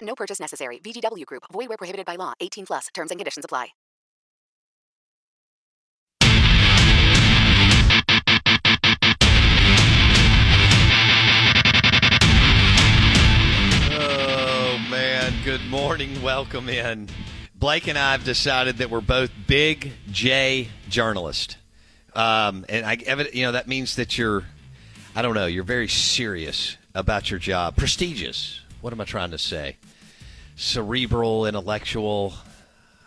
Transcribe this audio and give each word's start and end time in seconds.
No 0.00 0.14
purchase 0.14 0.40
necessary. 0.40 0.78
VGW 0.78 1.26
Group. 1.26 1.44
Void 1.52 1.68
where 1.68 1.78
prohibited 1.78 2.06
by 2.06 2.16
law. 2.16 2.34
18 2.40 2.66
plus. 2.66 2.86
Terms 2.94 3.10
and 3.10 3.18
conditions 3.18 3.44
apply. 3.44 3.68
Oh, 14.00 14.78
man. 14.90 15.32
Good 15.44 15.64
morning. 15.66 16.22
Welcome 16.22 16.68
in. 16.68 17.08
Blake 17.54 17.88
and 17.88 17.98
I 17.98 18.12
have 18.12 18.22
decided 18.24 18.78
that 18.78 18.90
we're 18.90 19.00
both 19.00 19.30
big 19.48 19.92
J 20.12 20.68
journalists. 20.88 21.56
Um, 22.14 22.64
and 22.68 22.86
I, 22.86 23.26
you 23.32 23.42
know, 23.42 23.52
that 23.52 23.66
means 23.66 23.96
that 23.96 24.16
you're, 24.16 24.44
I 25.16 25.22
don't 25.22 25.34
know, 25.34 25.46
you're 25.46 25.64
very 25.64 25.88
serious 25.88 26.76
about 26.94 27.30
your 27.30 27.40
job. 27.40 27.76
Prestigious. 27.76 28.60
What 28.80 28.92
am 28.92 29.00
I 29.00 29.04
trying 29.04 29.32
to 29.32 29.38
say? 29.38 29.76
Cerebral, 30.58 31.46
intellectual. 31.46 32.34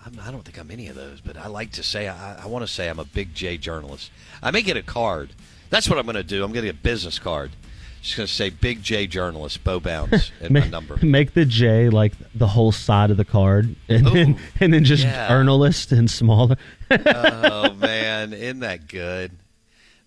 I'm, 0.06 0.18
I 0.24 0.32
don't 0.32 0.44
think 0.46 0.58
I'm 0.58 0.72
any 0.72 0.88
of 0.88 0.96
those, 0.96 1.20
but 1.20 1.36
I 1.36 1.48
like 1.48 1.74
to 1.74 1.84
say, 1.84 2.08
I, 2.08 2.44
I 2.44 2.48
want 2.48 2.66
to 2.66 2.72
say 2.72 2.90
I'm 2.90 2.98
a 2.98 3.04
big 3.04 3.36
J 3.36 3.58
journalist. 3.58 4.10
I 4.42 4.52
may 4.52 4.62
get 4.62 4.78
a 4.78 4.82
card. 4.82 5.32
That's 5.70 5.90
what 5.90 6.00
I'm 6.00 6.06
going 6.06 6.16
to 6.16 6.23
do. 6.23 6.45
I'm 6.45 6.54
going 6.54 6.66
to 6.66 6.72
get 6.72 6.80
a 6.80 6.84
business 6.84 7.20
card. 7.20 7.52
Just 8.02 8.16
going 8.16 8.28
to 8.28 8.34
say 8.34 8.50
Big 8.50 8.82
J 8.82 9.06
journalist, 9.06 9.66
Bo 9.66 9.82
Bounds, 9.82 10.32
and 10.42 10.52
my 10.52 10.61
make, 10.61 10.72
number. 10.72 10.98
make 11.06 11.34
the 11.34 11.44
J 11.44 11.90
like 11.90 12.14
the 12.34 12.48
whole 12.48 12.72
side 12.72 13.11
of 13.11 13.17
the 13.17 13.26
card, 13.26 13.76
and 13.90 14.08
then 14.08 14.40
and 14.61 14.73
then 14.73 14.86
just 14.86 15.04
yeah. 15.04 15.28
journalist 15.28 15.92
and 15.92 16.10
smaller. 16.10 16.56
oh 16.90 17.73
man, 17.78 18.32
isn't 18.32 18.61
that 18.61 18.88
good? 18.88 19.34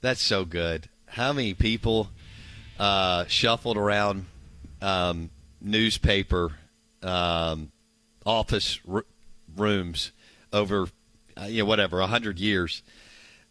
That's 0.00 0.22
so 0.22 0.47
good. 0.47 0.88
How 1.06 1.34
many 1.34 1.53
people 1.53 2.09
uh, 2.81 3.27
shuffled 3.27 3.77
around 3.77 4.27
um, 4.83 5.31
newspaper 5.60 6.53
um, 7.04 7.70
office 8.25 8.81
r- 8.91 9.04
rooms 9.56 10.12
over, 10.53 10.88
uh, 11.41 11.44
you 11.44 11.62
know, 11.62 11.66
whatever, 11.66 12.00
a 12.00 12.06
hundred 12.06 12.38
years, 12.38 12.82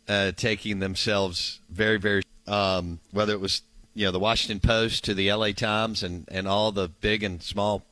uh, 0.08 0.32
taking 0.32 0.80
themselves 0.80 1.60
very, 1.70 1.98
very, 1.98 2.24
um, 2.48 3.00
whether 3.12 3.34
it 3.34 3.40
was 3.40 3.62
you 3.94 4.06
know 4.06 4.12
the 4.12 4.20
Washington 4.20 4.60
Post 4.60 5.04
to 5.06 5.14
the 5.14 5.30
L.A. 5.30 5.54
Times 5.54 6.04
and 6.04 6.28
and 6.32 6.48
all 6.48 6.72
the 6.72 6.88
big 6.88 7.24
and 7.24 7.42
small 7.42 7.84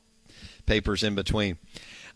papers 0.66 1.04
in 1.04 1.16
between. 1.16 1.58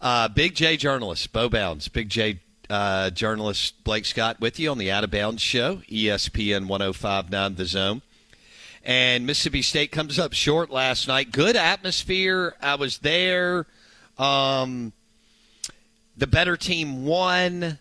Uh, 0.02 0.28
Big 0.28 0.56
J 0.56 0.78
journalist, 0.78 1.32
Bo 1.32 1.50
Bounds, 1.50 1.88
Big 1.88 2.10
J 2.10 2.40
uh, 2.70 3.10
journalist 3.12 3.84
Blake 3.84 4.06
Scott 4.06 4.40
with 4.40 4.60
you 4.60 4.72
on 4.72 4.78
the 4.78 4.92
Out 4.92 5.04
of 5.04 5.12
Bounds 5.12 5.42
show, 5.42 5.78
ESPN 5.90 6.68
1059 6.68 7.56
The 7.56 7.66
Zone. 7.66 8.02
And 8.86 9.26
Mississippi 9.26 9.64
State 9.64 9.92
comes 9.92 10.20
up 10.20 10.34
short 10.34 10.70
last 10.70 11.08
night. 11.08 11.32
Good 11.32 11.56
atmosphere. 11.56 12.56
I 12.62 12.76
was 12.76 13.00
there. 13.00 13.66
Um, 14.20 14.94
the 16.16 16.28
better 16.28 16.56
team 16.56 17.04
won. 17.04 17.80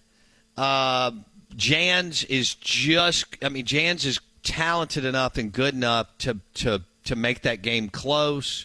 Uh, 0.56 1.10
Jans 1.56 2.24
is 2.24 2.54
just, 2.54 3.26
I 3.42 3.50
mean, 3.50 3.66
Jans 3.66 4.06
is 4.06 4.18
talented 4.42 5.04
enough 5.04 5.36
and 5.36 5.52
good 5.52 5.74
enough 5.74 6.08
to, 6.18 6.40
to, 6.54 6.82
to 7.04 7.16
make 7.16 7.42
that 7.42 7.60
game 7.60 7.90
close. 7.90 8.64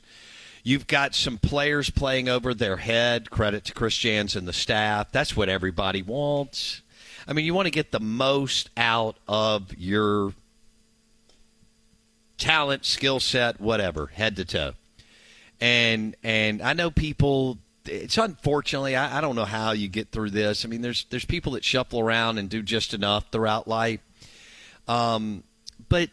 You've 0.63 0.87
got 0.87 1.15
some 1.15 1.39
players 1.39 1.89
playing 1.89 2.29
over 2.29 2.53
their 2.53 2.77
head. 2.77 3.29
Credit 3.29 3.65
to 3.65 3.73
Chris 3.73 3.97
Jans 3.97 4.37
and 4.37 4.47
the 4.47 4.53
staff. 4.53 5.11
That's 5.11 5.35
what 5.35 5.49
everybody 5.49 6.01
wants. 6.01 6.83
I 7.27 7.33
mean, 7.33 7.45
you 7.45 7.53
want 7.53 7.67
to 7.67 7.71
get 7.71 7.91
the 7.91 7.99
most 7.99 8.69
out 8.77 9.17
of 9.27 9.75
your 9.77 10.33
talent, 12.39 12.85
skill 12.85 13.19
set, 13.19 13.61
whatever, 13.61 14.07
head 14.07 14.35
to 14.37 14.45
toe. 14.45 14.73
And 15.61 16.15
and 16.23 16.61
I 16.61 16.73
know 16.73 16.89
people. 16.89 17.59
It's 17.85 18.17
unfortunately, 18.17 18.95
I, 18.95 19.17
I 19.17 19.21
don't 19.21 19.35
know 19.35 19.45
how 19.45 19.71
you 19.71 19.87
get 19.87 20.11
through 20.11 20.29
this. 20.31 20.63
I 20.63 20.67
mean, 20.67 20.81
there's 20.81 21.05
there's 21.09 21.25
people 21.25 21.53
that 21.53 21.63
shuffle 21.63 21.99
around 21.99 22.37
and 22.37 22.49
do 22.49 22.61
just 22.61 22.93
enough 22.93 23.25
throughout 23.31 23.67
life. 23.67 23.99
Um, 24.87 25.43
but 25.87 26.09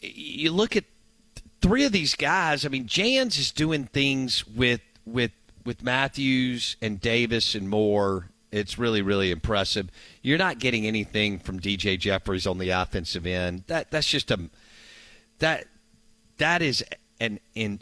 you 0.00 0.52
look 0.52 0.76
at 0.76 0.84
three 1.60 1.84
of 1.84 1.92
these 1.92 2.14
guys. 2.14 2.64
I 2.64 2.68
mean, 2.68 2.86
Jans 2.86 3.38
is 3.38 3.52
doing 3.52 3.84
things 3.84 4.46
with 4.46 4.80
with 5.04 5.32
with 5.64 5.82
Matthews 5.82 6.76
and 6.80 7.00
Davis 7.00 7.54
and 7.54 7.68
Moore. 7.68 8.30
It's 8.50 8.78
really 8.78 9.02
really 9.02 9.30
impressive. 9.30 9.90
You're 10.22 10.38
not 10.38 10.58
getting 10.58 10.86
anything 10.86 11.38
from 11.38 11.60
DJ 11.60 11.98
Jeffries 11.98 12.46
on 12.46 12.58
the 12.58 12.70
offensive 12.70 13.26
end. 13.26 13.64
That 13.66 13.90
that's 13.90 14.08
just 14.08 14.30
a 14.30 14.48
that 15.38 15.66
that 16.38 16.62
is 16.62 16.84
an 17.20 17.40
in 17.54 17.80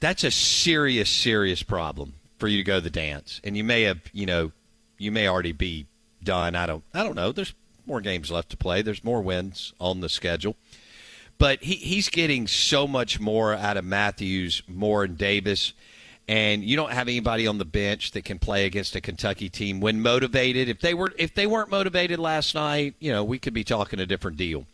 that's 0.00 0.24
a 0.24 0.30
serious 0.30 1.08
serious 1.08 1.62
problem 1.62 2.14
for 2.38 2.48
you 2.48 2.58
to 2.58 2.64
go 2.64 2.76
to 2.76 2.80
the 2.80 2.90
dance. 2.90 3.40
And 3.44 3.56
you 3.56 3.64
may 3.64 3.82
have 3.82 4.00
you 4.12 4.26
know 4.26 4.52
you 4.98 5.12
may 5.12 5.28
already 5.28 5.52
be 5.52 5.86
done. 6.22 6.54
I 6.54 6.66
don't 6.66 6.84
I 6.94 7.02
don't 7.02 7.16
know. 7.16 7.32
There's 7.32 7.54
more 7.86 8.00
games 8.00 8.30
left 8.30 8.50
to 8.50 8.56
play. 8.56 8.82
There's 8.82 9.02
more 9.02 9.22
wins 9.22 9.72
on 9.80 10.00
the 10.00 10.08
schedule. 10.08 10.56
But 11.38 11.62
he, 11.62 11.74
he's 11.74 12.08
getting 12.08 12.46
so 12.48 12.86
much 12.86 13.20
more 13.20 13.54
out 13.54 13.76
of 13.76 13.84
Matthews, 13.84 14.62
Moore, 14.66 15.04
and 15.04 15.16
Davis. 15.16 15.72
And 16.26 16.62
you 16.62 16.76
don't 16.76 16.92
have 16.92 17.08
anybody 17.08 17.46
on 17.46 17.58
the 17.58 17.64
bench 17.64 18.10
that 18.10 18.24
can 18.24 18.38
play 18.38 18.66
against 18.66 18.94
a 18.96 19.00
Kentucky 19.00 19.48
team 19.48 19.80
when 19.80 20.02
motivated. 20.02 20.68
If 20.68 20.80
they 20.80 20.92
were 20.92 21.12
if 21.16 21.34
they 21.34 21.46
weren't 21.46 21.70
motivated 21.70 22.18
last 22.18 22.54
night, 22.54 22.94
you 22.98 23.10
know, 23.10 23.24
we 23.24 23.38
could 23.38 23.54
be 23.54 23.64
talking 23.64 23.98
a 23.98 24.06
different 24.06 24.36
deal. 24.36 24.66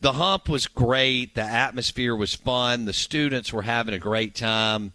The 0.00 0.12
hump 0.12 0.48
was 0.48 0.66
great. 0.66 1.34
The 1.34 1.42
atmosphere 1.42 2.14
was 2.14 2.34
fun. 2.34 2.84
The 2.84 2.92
students 2.92 3.52
were 3.52 3.62
having 3.62 3.94
a 3.94 3.98
great 3.98 4.34
time. 4.34 4.92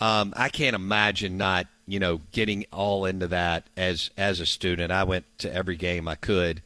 Um, 0.00 0.32
I 0.36 0.48
can't 0.48 0.76
imagine 0.76 1.36
not, 1.36 1.66
you 1.86 1.98
know, 1.98 2.20
getting 2.32 2.66
all 2.72 3.04
into 3.04 3.28
that 3.28 3.66
as 3.76 4.10
as 4.16 4.40
a 4.40 4.46
student. 4.46 4.92
I 4.92 5.04
went 5.04 5.24
to 5.38 5.52
every 5.52 5.76
game 5.76 6.08
I 6.08 6.14
could. 6.14 6.62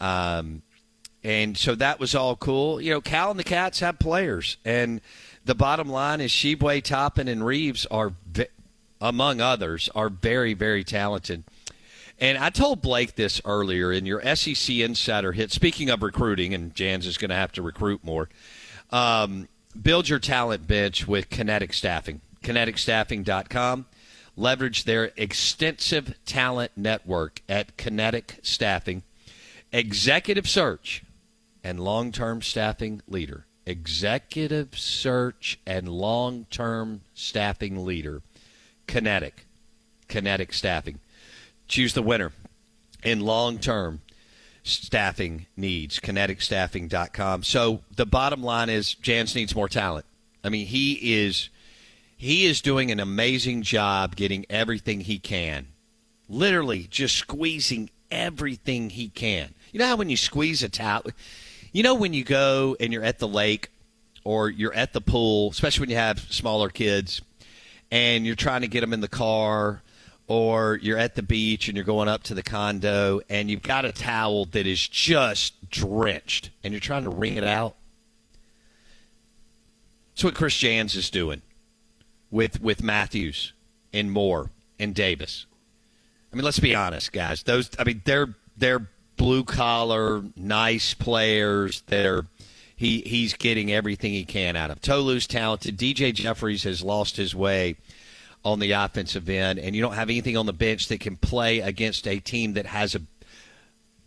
Um, 0.00 0.62
and 1.22 1.56
so 1.56 1.74
that 1.76 1.98
was 1.98 2.14
all 2.14 2.36
cool. 2.36 2.80
You 2.80 2.90
know, 2.90 3.00
Cal 3.00 3.30
and 3.30 3.40
the 3.40 3.44
Cats 3.44 3.80
have 3.80 3.98
players, 3.98 4.58
and 4.64 5.00
the 5.44 5.54
bottom 5.54 5.88
line 5.88 6.20
is 6.20 6.30
Tshiebwe, 6.30 6.82
Toppin, 6.82 7.28
and 7.28 7.44
Reeves 7.44 7.86
are, 7.86 8.12
among 9.00 9.40
others, 9.40 9.88
are 9.94 10.10
very, 10.10 10.52
very 10.52 10.84
talented. 10.84 11.44
And 12.18 12.38
I 12.38 12.50
told 12.50 12.80
Blake 12.80 13.16
this 13.16 13.40
earlier 13.44 13.92
in 13.92 14.06
your 14.06 14.22
SEC 14.36 14.76
Insider 14.76 15.32
hit. 15.32 15.50
Speaking 15.50 15.90
of 15.90 16.02
recruiting, 16.02 16.54
and 16.54 16.74
Jans 16.74 17.06
is 17.06 17.18
going 17.18 17.30
to 17.30 17.34
have 17.34 17.52
to 17.52 17.62
recruit 17.62 18.04
more. 18.04 18.28
Um, 18.90 19.48
build 19.80 20.08
your 20.08 20.20
talent 20.20 20.66
bench 20.66 21.08
with 21.08 21.28
Kinetic 21.28 21.72
Staffing. 21.72 22.20
KineticStaffing.com. 22.42 23.86
Leverage 24.36 24.84
their 24.84 25.12
extensive 25.16 26.14
talent 26.24 26.72
network 26.76 27.40
at 27.48 27.76
Kinetic 27.76 28.38
Staffing. 28.42 29.02
Executive 29.72 30.48
search 30.48 31.02
and 31.64 31.80
long 31.80 32.12
term 32.12 32.42
staffing 32.42 33.02
leader. 33.08 33.46
Executive 33.66 34.78
search 34.78 35.58
and 35.66 35.88
long 35.88 36.46
term 36.50 37.00
staffing 37.14 37.84
leader. 37.84 38.22
Kinetic. 38.86 39.46
Kinetic 40.06 40.52
Staffing. 40.52 41.00
Choose 41.68 41.94
the 41.94 42.02
winner 42.02 42.32
in 43.02 43.20
long 43.20 43.58
term 43.58 44.00
staffing 44.62 45.46
needs. 45.56 46.00
KineticStaffing.com. 46.00 47.42
So 47.42 47.82
the 47.94 48.06
bottom 48.06 48.42
line 48.42 48.70
is 48.70 48.94
Jans 48.94 49.34
needs 49.34 49.54
more 49.54 49.68
talent. 49.68 50.06
I 50.42 50.48
mean, 50.48 50.66
he 50.66 51.14
is 51.16 51.48
he 52.16 52.46
is 52.46 52.60
doing 52.60 52.90
an 52.90 53.00
amazing 53.00 53.62
job 53.62 54.16
getting 54.16 54.46
everything 54.48 55.00
he 55.00 55.18
can. 55.18 55.66
Literally 56.28 56.86
just 56.90 57.16
squeezing 57.16 57.90
everything 58.10 58.90
he 58.90 59.08
can. 59.08 59.54
You 59.72 59.80
know 59.80 59.86
how 59.86 59.96
when 59.96 60.08
you 60.08 60.16
squeeze 60.16 60.62
a 60.62 60.68
towel, 60.68 61.02
you 61.72 61.82
know 61.82 61.94
when 61.94 62.14
you 62.14 62.24
go 62.24 62.76
and 62.80 62.92
you're 62.92 63.02
at 63.02 63.18
the 63.18 63.28
lake 63.28 63.70
or 64.22 64.48
you're 64.48 64.72
at 64.72 64.92
the 64.92 65.00
pool, 65.00 65.50
especially 65.50 65.82
when 65.82 65.90
you 65.90 65.96
have 65.96 66.18
smaller 66.18 66.70
kids, 66.70 67.20
and 67.90 68.24
you're 68.24 68.36
trying 68.36 68.62
to 68.62 68.68
get 68.68 68.80
them 68.80 68.92
in 68.92 69.00
the 69.00 69.08
car 69.08 69.82
or 70.26 70.78
you're 70.82 70.98
at 70.98 71.14
the 71.14 71.22
beach 71.22 71.68
and 71.68 71.76
you're 71.76 71.84
going 71.84 72.08
up 72.08 72.22
to 72.24 72.34
the 72.34 72.42
condo 72.42 73.20
and 73.28 73.50
you've 73.50 73.62
got 73.62 73.84
a 73.84 73.92
towel 73.92 74.46
that 74.46 74.66
is 74.66 74.88
just 74.88 75.70
drenched 75.70 76.50
and 76.62 76.72
you're 76.72 76.80
trying 76.80 77.04
to 77.04 77.10
wring 77.10 77.36
it 77.36 77.44
out. 77.44 77.76
That's 80.14 80.24
what 80.24 80.34
Chris 80.34 80.56
Jans 80.56 80.94
is 80.94 81.10
doing 81.10 81.42
with 82.30 82.60
with 82.62 82.82
Matthews 82.82 83.52
and 83.92 84.10
Moore 84.10 84.50
and 84.78 84.94
Davis. 84.94 85.46
I 86.32 86.36
mean, 86.36 86.44
let's 86.44 86.60
be 86.60 86.74
honest, 86.74 87.12
guys. 87.12 87.42
Those 87.42 87.70
I 87.78 87.84
mean, 87.84 88.02
they're 88.04 88.34
they're 88.56 88.88
blue 89.16 89.44
collar, 89.44 90.22
nice 90.36 90.94
players. 90.94 91.82
They're 91.86 92.26
he 92.76 93.02
he's 93.02 93.34
getting 93.34 93.72
everything 93.72 94.12
he 94.12 94.24
can 94.24 94.56
out 94.56 94.70
of. 94.70 94.80
Tolu's 94.80 95.26
talented. 95.26 95.76
DJ 95.76 96.14
Jeffries 96.14 96.62
has 96.62 96.82
lost 96.82 97.16
his 97.16 97.34
way 97.34 97.76
on 98.44 98.58
the 98.58 98.72
offensive 98.72 99.28
end, 99.28 99.58
and 99.58 99.74
you 99.74 99.82
don't 99.82 99.94
have 99.94 100.10
anything 100.10 100.36
on 100.36 100.46
the 100.46 100.52
bench 100.52 100.88
that 100.88 101.00
can 101.00 101.16
play 101.16 101.60
against 101.60 102.06
a 102.06 102.18
team 102.18 102.54
that 102.54 102.66
has 102.66 102.94
a 102.94 103.00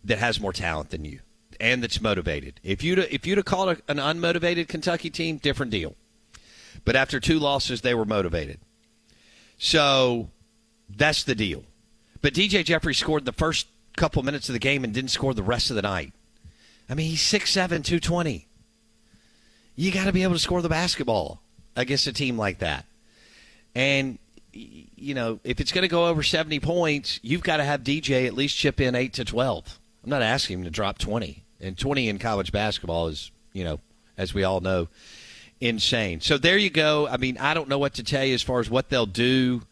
that 0.04 0.18
has 0.18 0.40
more 0.40 0.52
talent 0.52 0.90
than 0.90 1.04
you 1.04 1.20
and 1.60 1.82
that's 1.82 2.00
motivated. 2.00 2.60
If 2.62 2.82
you 2.82 2.96
if 3.10 3.26
you'd 3.26 3.38
have 3.38 3.44
called 3.44 3.70
a, 3.70 3.90
an 3.90 3.98
unmotivated 3.98 4.68
Kentucky 4.68 5.10
team, 5.10 5.38
different 5.38 5.72
deal. 5.72 5.96
But 6.84 6.96
after 6.96 7.20
two 7.20 7.38
losses, 7.38 7.80
they 7.80 7.94
were 7.94 8.04
motivated. 8.04 8.60
So 9.58 10.30
that's 10.88 11.24
the 11.24 11.34
deal. 11.34 11.64
But 12.22 12.34
DJ 12.34 12.64
Jeffrey 12.64 12.94
scored 12.94 13.24
the 13.24 13.32
first 13.32 13.66
couple 13.96 14.22
minutes 14.22 14.48
of 14.48 14.52
the 14.52 14.58
game 14.58 14.84
and 14.84 14.94
didn't 14.94 15.10
score 15.10 15.34
the 15.34 15.42
rest 15.42 15.70
of 15.70 15.76
the 15.76 15.82
night. 15.82 16.12
I 16.88 16.94
mean, 16.94 17.10
he's 17.10 17.22
6'7", 17.22 17.54
220. 17.68 18.46
You 19.74 19.92
got 19.92 20.04
to 20.04 20.12
be 20.12 20.22
able 20.22 20.34
to 20.34 20.38
score 20.38 20.62
the 20.62 20.68
basketball 20.68 21.42
against 21.76 22.06
a 22.06 22.12
team 22.12 22.38
like 22.38 22.60
that. 22.60 22.86
And 23.74 24.18
you 24.58 25.14
know, 25.14 25.40
if 25.44 25.60
it's 25.60 25.72
going 25.72 25.82
to 25.82 25.88
go 25.88 26.06
over 26.06 26.22
70 26.22 26.60
points, 26.60 27.20
you've 27.22 27.42
got 27.42 27.58
to 27.58 27.64
have 27.64 27.82
DJ 27.82 28.26
at 28.26 28.34
least 28.34 28.56
chip 28.56 28.80
in 28.80 28.94
8 28.94 29.12
to 29.14 29.24
12. 29.24 29.78
I'm 30.04 30.10
not 30.10 30.22
asking 30.22 30.58
him 30.58 30.64
to 30.64 30.70
drop 30.70 30.98
20. 30.98 31.44
And 31.60 31.76
20 31.76 32.08
in 32.08 32.18
college 32.18 32.52
basketball 32.52 33.08
is, 33.08 33.30
you 33.52 33.64
know, 33.64 33.80
as 34.16 34.34
we 34.34 34.44
all 34.44 34.60
know, 34.60 34.88
insane. 35.60 36.20
So 36.20 36.38
there 36.38 36.56
you 36.56 36.70
go. 36.70 37.08
I 37.08 37.16
mean, 37.16 37.36
I 37.38 37.54
don't 37.54 37.68
know 37.68 37.78
what 37.78 37.94
to 37.94 38.04
tell 38.04 38.24
you 38.24 38.34
as 38.34 38.42
far 38.42 38.60
as 38.60 38.70
what 38.70 38.88
they'll 38.90 39.06
do 39.06 39.62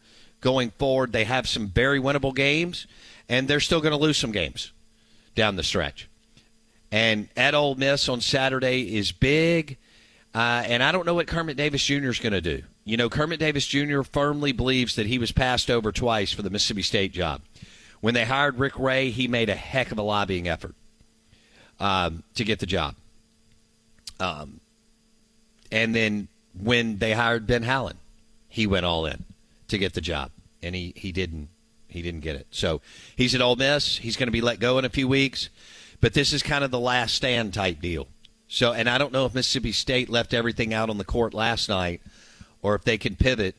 going 0.41 0.71
forward. 0.71 1.11
They 1.11 1.23
have 1.23 1.47
some 1.47 1.67
very 1.67 1.99
winnable 1.99 2.35
games, 2.35 2.87
and 3.29 3.47
they're 3.47 3.59
still 3.59 3.81
going 3.81 3.91
to 3.91 3.97
lose 3.97 4.17
some 4.17 4.31
games 4.31 4.71
down 5.35 5.55
the 5.55 5.63
stretch. 5.63 6.09
And 6.91 7.29
at 7.35 7.53
Ole 7.53 7.75
Miss 7.75 8.07
on 8.09 8.21
Saturday 8.21 8.97
is 8.97 9.11
big. 9.11 9.77
Uh, 10.33 10.63
and 10.65 10.83
I 10.83 10.91
don't 10.91 11.05
know 11.05 11.15
what 11.15 11.27
Kermit 11.27 11.57
Davis 11.57 11.83
Jr. 11.83 12.09
is 12.09 12.19
going 12.19 12.33
to 12.33 12.41
do. 12.41 12.63
You 12.87 12.95
know, 12.95 13.09
Kermit 13.09 13.41
Davis 13.41 13.67
Jr. 13.67 14.01
firmly 14.01 14.53
believes 14.53 14.95
that 14.95 15.07
he 15.07 15.19
was 15.19 15.33
passed 15.33 15.69
over 15.69 15.91
twice 15.91 16.31
for 16.31 16.41
the 16.41 16.49
Mississippi 16.49 16.83
State 16.83 17.11
job. 17.11 17.41
When 17.99 18.13
they 18.13 18.23
hired 18.23 18.59
Rick 18.59 18.79
Ray, 18.79 19.09
he 19.09 19.27
made 19.27 19.49
a 19.49 19.55
heck 19.55 19.91
of 19.91 19.97
a 19.97 20.01
lobbying 20.01 20.47
effort 20.47 20.73
um, 21.81 22.23
to 22.35 22.45
get 22.45 22.59
the 22.59 22.65
job. 22.65 22.95
Um, 24.21 24.61
and 25.69 25.93
then 25.93 26.29
when 26.57 26.99
they 26.99 27.11
hired 27.11 27.45
Ben 27.45 27.63
Howland, 27.63 27.99
he 28.47 28.65
went 28.65 28.85
all 28.85 29.05
in 29.05 29.25
to 29.67 29.77
get 29.77 29.93
the 29.93 29.99
job, 29.99 30.31
and 30.63 30.73
he, 30.73 30.93
he 30.95 31.11
didn't 31.11 31.49
he 31.89 32.01
didn't 32.01 32.21
get 32.21 32.37
it. 32.37 32.47
So 32.51 32.79
he's 33.17 33.35
at 33.35 33.41
Ole 33.41 33.57
Miss. 33.57 33.97
He's 33.97 34.15
going 34.15 34.27
to 34.27 34.31
be 34.31 34.41
let 34.41 34.61
go 34.61 34.79
in 34.79 34.85
a 34.85 34.89
few 34.89 35.09
weeks, 35.09 35.49
but 35.99 36.13
this 36.13 36.31
is 36.31 36.41
kind 36.41 36.63
of 36.63 36.71
the 36.71 36.79
last 36.79 37.15
stand 37.15 37.53
type 37.53 37.81
deal. 37.81 38.07
So, 38.47 38.71
and 38.71 38.89
I 38.89 38.97
don't 38.97 39.11
know 39.11 39.25
if 39.25 39.35
Mississippi 39.35 39.73
State 39.73 40.09
left 40.09 40.33
everything 40.33 40.73
out 40.73 40.89
on 40.89 40.97
the 40.97 41.03
court 41.03 41.33
last 41.33 41.67
night 41.67 42.01
or 42.61 42.75
if 42.75 42.83
they 42.83 42.97
can 42.97 43.15
pivot 43.15 43.55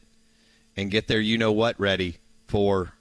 and 0.77 0.91
get 0.91 1.09
their 1.09 1.21
you 1.21 1.39
know 1.39 1.53
what 1.53 1.79
ready 1.79 2.19
for 2.47 2.93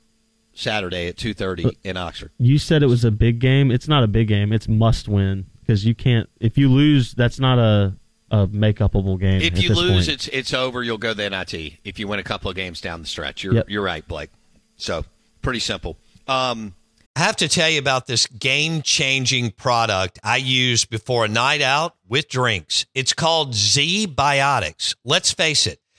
Saturday 0.53 1.07
at 1.07 1.17
2:30 1.17 1.77
in 1.83 1.97
Oxford. 1.97 2.31
You 2.37 2.57
said 2.57 2.81
it 2.83 2.87
was 2.87 3.05
a 3.05 3.11
big 3.11 3.39
game. 3.39 3.71
It's 3.71 3.87
not 3.87 4.03
a 4.03 4.07
big 4.07 4.27
game. 4.27 4.51
It's 4.51 4.67
must 4.67 5.07
win 5.07 5.45
because 5.61 5.85
you 5.85 5.93
can't 5.95 6.29
if 6.39 6.57
you 6.57 6.69
lose 6.69 7.13
that's 7.13 7.39
not 7.39 7.59
a 7.59 7.93
a 8.29 8.47
make 8.47 8.79
upable 8.79 9.19
game. 9.19 9.41
If 9.41 9.61
you 9.61 9.73
lose 9.73 10.07
point. 10.07 10.09
it's 10.09 10.27
it's 10.29 10.53
over, 10.53 10.83
you'll 10.83 10.97
go 10.97 11.13
the 11.13 11.29
NIT. 11.29 11.77
If 11.85 11.99
you 11.99 12.07
win 12.07 12.19
a 12.19 12.23
couple 12.23 12.49
of 12.49 12.55
games 12.55 12.81
down 12.81 13.01
the 13.01 13.07
stretch. 13.07 13.43
You're 13.43 13.53
Yep. 13.53 13.69
you're 13.69 13.83
right, 13.83 14.05
Blake. 14.07 14.31
So, 14.75 15.05
pretty 15.41 15.59
simple. 15.59 15.97
Um 16.27 16.73
I 17.15 17.21
have 17.21 17.37
to 17.37 17.47
tell 17.47 17.69
you 17.69 17.79
about 17.79 18.05
this 18.05 18.27
game 18.27 18.83
changing 18.83 19.51
product 19.51 20.19
I 20.23 20.37
use 20.37 20.85
before 20.85 21.25
a 21.25 21.27
night 21.27 21.61
out 21.61 21.95
with 22.07 22.29
drinks. 22.29 22.85
It's 22.93 23.13
called 23.13 23.55
Z 23.55 24.07
Biotics. 24.15 24.95
Let's 25.03 25.31
face 25.31 25.65
it, 25.65 25.79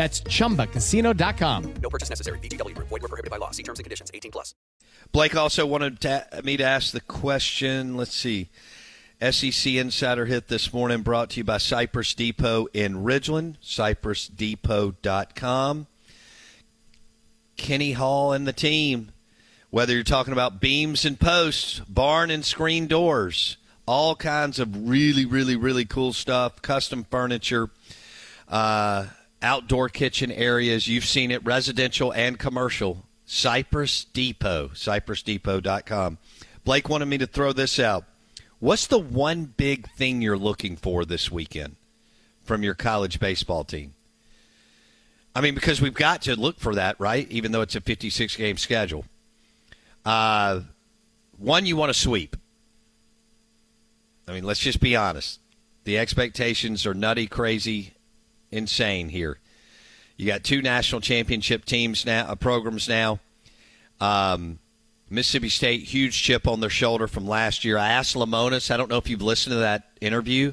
That's 0.00 0.22
chumbacasino.com. 0.22 1.74
No 1.82 1.90
purchase 1.90 2.08
necessary. 2.08 2.38
VGW 2.38 2.74
Group. 2.74 2.88
Void 2.88 3.02
were 3.02 3.08
prohibited 3.08 3.30
by 3.30 3.36
law. 3.36 3.50
See 3.50 3.62
terms 3.62 3.80
and 3.80 3.84
conditions. 3.84 4.10
18 4.14 4.30
plus. 4.30 4.54
Blake 5.12 5.36
also 5.36 5.66
wanted 5.66 6.00
to, 6.00 6.26
me 6.42 6.56
to 6.56 6.64
ask 6.64 6.92
the 6.92 7.02
question. 7.02 7.98
Let's 7.98 8.16
see. 8.16 8.48
SEC 9.20 9.74
Insider 9.74 10.24
Hit 10.24 10.48
this 10.48 10.72
morning 10.72 11.02
brought 11.02 11.28
to 11.30 11.40
you 11.40 11.44
by 11.44 11.58
Cypress 11.58 12.14
Depot 12.14 12.66
in 12.72 13.04
Ridgeland, 13.04 13.56
cypressdepot.com. 13.62 15.86
Kenny 17.58 17.92
Hall 17.92 18.32
and 18.32 18.48
the 18.48 18.54
team, 18.54 19.12
whether 19.68 19.92
you're 19.92 20.02
talking 20.02 20.32
about 20.32 20.62
beams 20.62 21.04
and 21.04 21.20
posts, 21.20 21.80
barn 21.80 22.30
and 22.30 22.42
screen 22.42 22.86
doors, 22.86 23.58
all 23.84 24.16
kinds 24.16 24.58
of 24.58 24.88
really, 24.88 25.26
really, 25.26 25.56
really 25.56 25.84
cool 25.84 26.14
stuff, 26.14 26.62
custom 26.62 27.04
furniture, 27.04 27.68
uh, 28.48 29.04
outdoor 29.42 29.88
kitchen 29.88 30.30
areas. 30.30 30.88
You've 30.88 31.04
seen 31.04 31.30
it, 31.30 31.44
residential 31.44 32.12
and 32.12 32.38
commercial. 32.38 33.04
Cypress 33.24 34.04
Depot, 34.04 34.68
cypressdepot.com. 34.74 36.18
Blake 36.64 36.88
wanted 36.88 37.06
me 37.06 37.18
to 37.18 37.26
throw 37.26 37.52
this 37.52 37.78
out. 37.78 38.04
What's 38.58 38.86
the 38.86 38.98
one 38.98 39.44
big 39.56 39.88
thing 39.92 40.20
you're 40.20 40.36
looking 40.36 40.76
for 40.76 41.04
this 41.04 41.30
weekend 41.30 41.76
from 42.42 42.62
your 42.62 42.74
college 42.74 43.20
baseball 43.20 43.64
team? 43.64 43.94
I 45.34 45.40
mean, 45.40 45.54
because 45.54 45.80
we've 45.80 45.94
got 45.94 46.22
to 46.22 46.34
look 46.34 46.58
for 46.58 46.74
that, 46.74 46.96
right? 46.98 47.30
Even 47.30 47.52
though 47.52 47.62
it's 47.62 47.76
a 47.76 47.80
56 47.80 48.36
game 48.36 48.56
schedule. 48.56 49.04
Uh, 50.04 50.60
one, 51.38 51.66
you 51.66 51.76
want 51.76 51.90
to 51.90 51.98
sweep. 51.98 52.36
I 54.28 54.32
mean, 54.32 54.44
let's 54.44 54.60
just 54.60 54.80
be 54.80 54.96
honest. 54.96 55.40
The 55.84 55.98
expectations 55.98 56.84
are 56.84 56.94
nutty, 56.94 57.26
crazy, 57.26 57.94
insane 58.50 59.08
here. 59.08 59.38
You 60.16 60.26
got 60.26 60.44
two 60.44 60.60
national 60.60 61.00
championship 61.00 61.64
teams 61.64 62.04
now, 62.04 62.26
uh, 62.26 62.34
programs 62.34 62.88
now. 62.88 63.20
Um, 64.00 64.58
Mississippi 65.08 65.48
State, 65.48 65.82
huge 65.82 66.22
chip 66.22 66.46
on 66.46 66.60
their 66.60 66.70
shoulder 66.70 67.08
from 67.08 67.26
last 67.26 67.64
year. 67.64 67.76
I 67.78 67.88
asked 67.88 68.14
Lemonis, 68.14 68.70
I 68.70 68.76
don't 68.76 68.90
know 68.90 68.98
if 68.98 69.08
you've 69.08 69.22
listened 69.22 69.54
to 69.54 69.60
that 69.60 69.88
interview, 70.00 70.52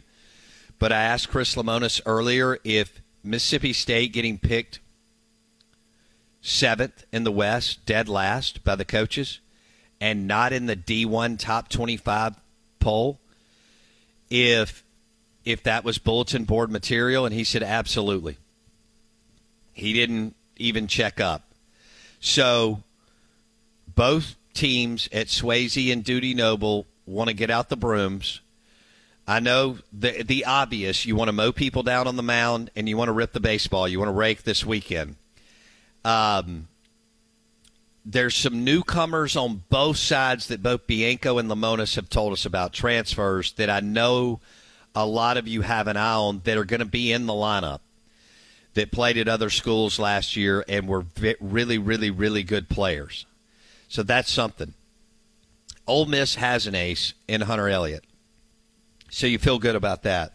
but 0.79 0.91
I 0.91 1.03
asked 1.03 1.29
Chris 1.29 1.55
Lemonis 1.55 2.01
earlier 2.05 2.57
if 2.63 3.01
Mississippi 3.23 3.73
State 3.73 4.13
getting 4.13 4.37
picked 4.39 4.79
seventh 6.41 7.05
in 7.11 7.23
the 7.23 7.31
West, 7.31 7.85
dead 7.85 8.07
last 8.07 8.63
by 8.63 8.75
the 8.75 8.85
coaches, 8.85 9.41
and 9.99 10.27
not 10.27 10.53
in 10.53 10.65
the 10.65 10.75
D1 10.75 11.37
top 11.37 11.69
25 11.69 12.35
poll, 12.79 13.19
if 14.29 14.83
if 15.47 15.63
that 15.63 15.85
was 15.85 15.97
bulletin 15.97 16.43
board 16.43 16.69
material, 16.69 17.25
and 17.25 17.33
he 17.33 17.45
said 17.45 17.63
absolutely. 17.63 18.37
He 19.71 19.93
didn't 19.93 20.35
even 20.57 20.87
check 20.87 21.21
up. 21.21 21.53
So 22.19 22.83
both 23.95 24.35
teams 24.53 25.07
at 25.13 25.27
Swayze 25.27 25.91
and 25.91 26.03
Dudy 26.03 26.33
Noble 26.33 26.85
want 27.05 27.29
to 27.29 27.33
get 27.33 27.49
out 27.49 27.69
the 27.69 27.77
brooms. 27.77 28.41
I 29.25 29.39
know 29.39 29.77
the 29.93 30.21
the 30.23 30.43
obvious. 30.43 31.05
You 31.05 31.15
want 31.15 31.29
to 31.29 31.33
mow 31.33 31.53
people 31.53 31.81
down 31.81 32.07
on 32.07 32.17
the 32.17 32.23
mound, 32.23 32.69
and 32.75 32.89
you 32.89 32.97
want 32.97 33.07
to 33.07 33.13
rip 33.13 33.31
the 33.31 33.39
baseball. 33.39 33.87
You 33.87 33.99
want 33.99 34.09
to 34.09 34.13
rake 34.13 34.43
this 34.43 34.65
weekend. 34.65 35.15
Um, 36.03 36.67
there's 38.03 38.35
some 38.35 38.65
newcomers 38.65 39.37
on 39.37 39.63
both 39.69 39.97
sides 39.97 40.47
that 40.47 40.61
both 40.61 40.87
Bianco 40.87 41.37
and 41.37 41.49
Lemonis 41.49 41.95
have 41.95 42.09
told 42.09 42.33
us 42.33 42.45
about 42.45 42.73
transfers 42.73 43.53
that 43.53 43.69
I 43.69 43.79
know 43.79 44.41
a 44.95 45.05
lot 45.05 45.37
of 45.37 45.47
you 45.47 45.61
have 45.61 45.87
an 45.87 45.97
eye 45.97 46.13
on 46.13 46.41
that 46.45 46.57
are 46.57 46.65
going 46.65 46.79
to 46.79 46.85
be 46.85 47.11
in 47.11 47.25
the 47.25 47.33
lineup 47.33 47.79
that 48.73 48.91
played 48.91 49.17
at 49.17 49.27
other 49.27 49.49
schools 49.49 49.99
last 49.99 50.35
year 50.35 50.63
and 50.67 50.87
were 50.87 51.05
really, 51.41 51.77
really, 51.77 52.09
really 52.09 52.43
good 52.43 52.69
players. 52.69 53.25
So 53.87 54.03
that's 54.03 54.31
something. 54.31 54.73
Ole 55.87 56.05
Miss 56.05 56.35
has 56.35 56.67
an 56.67 56.75
ace 56.75 57.13
in 57.27 57.41
Hunter 57.41 57.69
Elliott. 57.69 58.03
So 59.09 59.25
you 59.25 59.39
feel 59.39 59.57
good 59.57 59.75
about 59.75 60.03
that. 60.03 60.33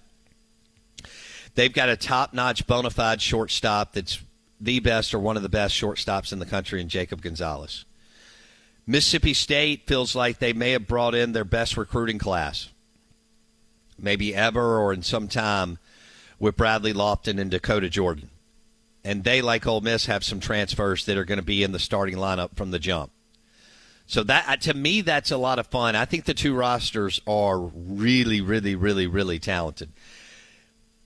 They've 1.55 1.73
got 1.73 1.91
a 1.91 1.97
top 1.97 2.33
notch 2.33 2.67
bona 2.67 2.91
fide 2.91 3.21
shortstop 3.21 3.93
that's 3.93 4.19
the 4.61 4.81
best 4.81 5.13
or 5.13 5.19
one 5.19 5.37
of 5.37 5.43
the 5.43 5.49
best 5.49 5.75
shortstops 5.75 6.33
in 6.33 6.39
the 6.39 6.47
country 6.47 6.81
in 6.81 6.89
Jacob 6.89 7.21
Gonzalez. 7.21 7.85
Mississippi 8.87 9.35
State 9.35 9.87
feels 9.87 10.17
like 10.17 10.39
they 10.39 10.53
may 10.53 10.71
have 10.71 10.87
brought 10.87 11.15
in 11.15 11.33
their 11.33 11.45
best 11.45 11.77
recruiting 11.77 12.19
class, 12.19 12.71
maybe 14.03 14.35
ever 14.35 14.79
or 14.79 14.93
in 14.93 15.03
some 15.03 15.29
time, 15.29 15.79
with 16.39 16.57
Bradley 16.57 16.93
Loftin 16.93 17.39
and 17.39 17.51
Dakota 17.51 17.89
Jordan 17.89 18.31
and 19.05 19.25
they, 19.25 19.43
like 19.43 19.67
Ole 19.67 19.81
Miss, 19.81 20.07
have 20.07 20.25
some 20.25 20.41
transfers 20.41 21.05
that 21.07 21.17
are 21.17 21.25
going 21.25 21.39
to 21.39 21.45
be 21.45 21.63
in 21.63 21.73
the 21.73 21.79
starting 21.79 22.17
lineup 22.17 22.57
from 22.57 22.71
the 22.71 22.79
jump. 22.79 23.11
So 24.07 24.23
that 24.25 24.45
uh, 24.49 24.57
to 24.57 24.75
me, 24.75 25.01
that's 25.01 25.31
a 25.31 25.37
lot 25.37 25.59
of 25.59 25.67
fun. 25.69 25.97
I 25.97 26.05
think 26.05 26.25
the 26.25 26.35
two 26.35 26.55
rosters 26.55 27.21
are 27.27 27.59
really, 27.59 28.41
really, 28.41 28.75
really, 28.75 29.07
really 29.07 29.39
talented. 29.39 29.91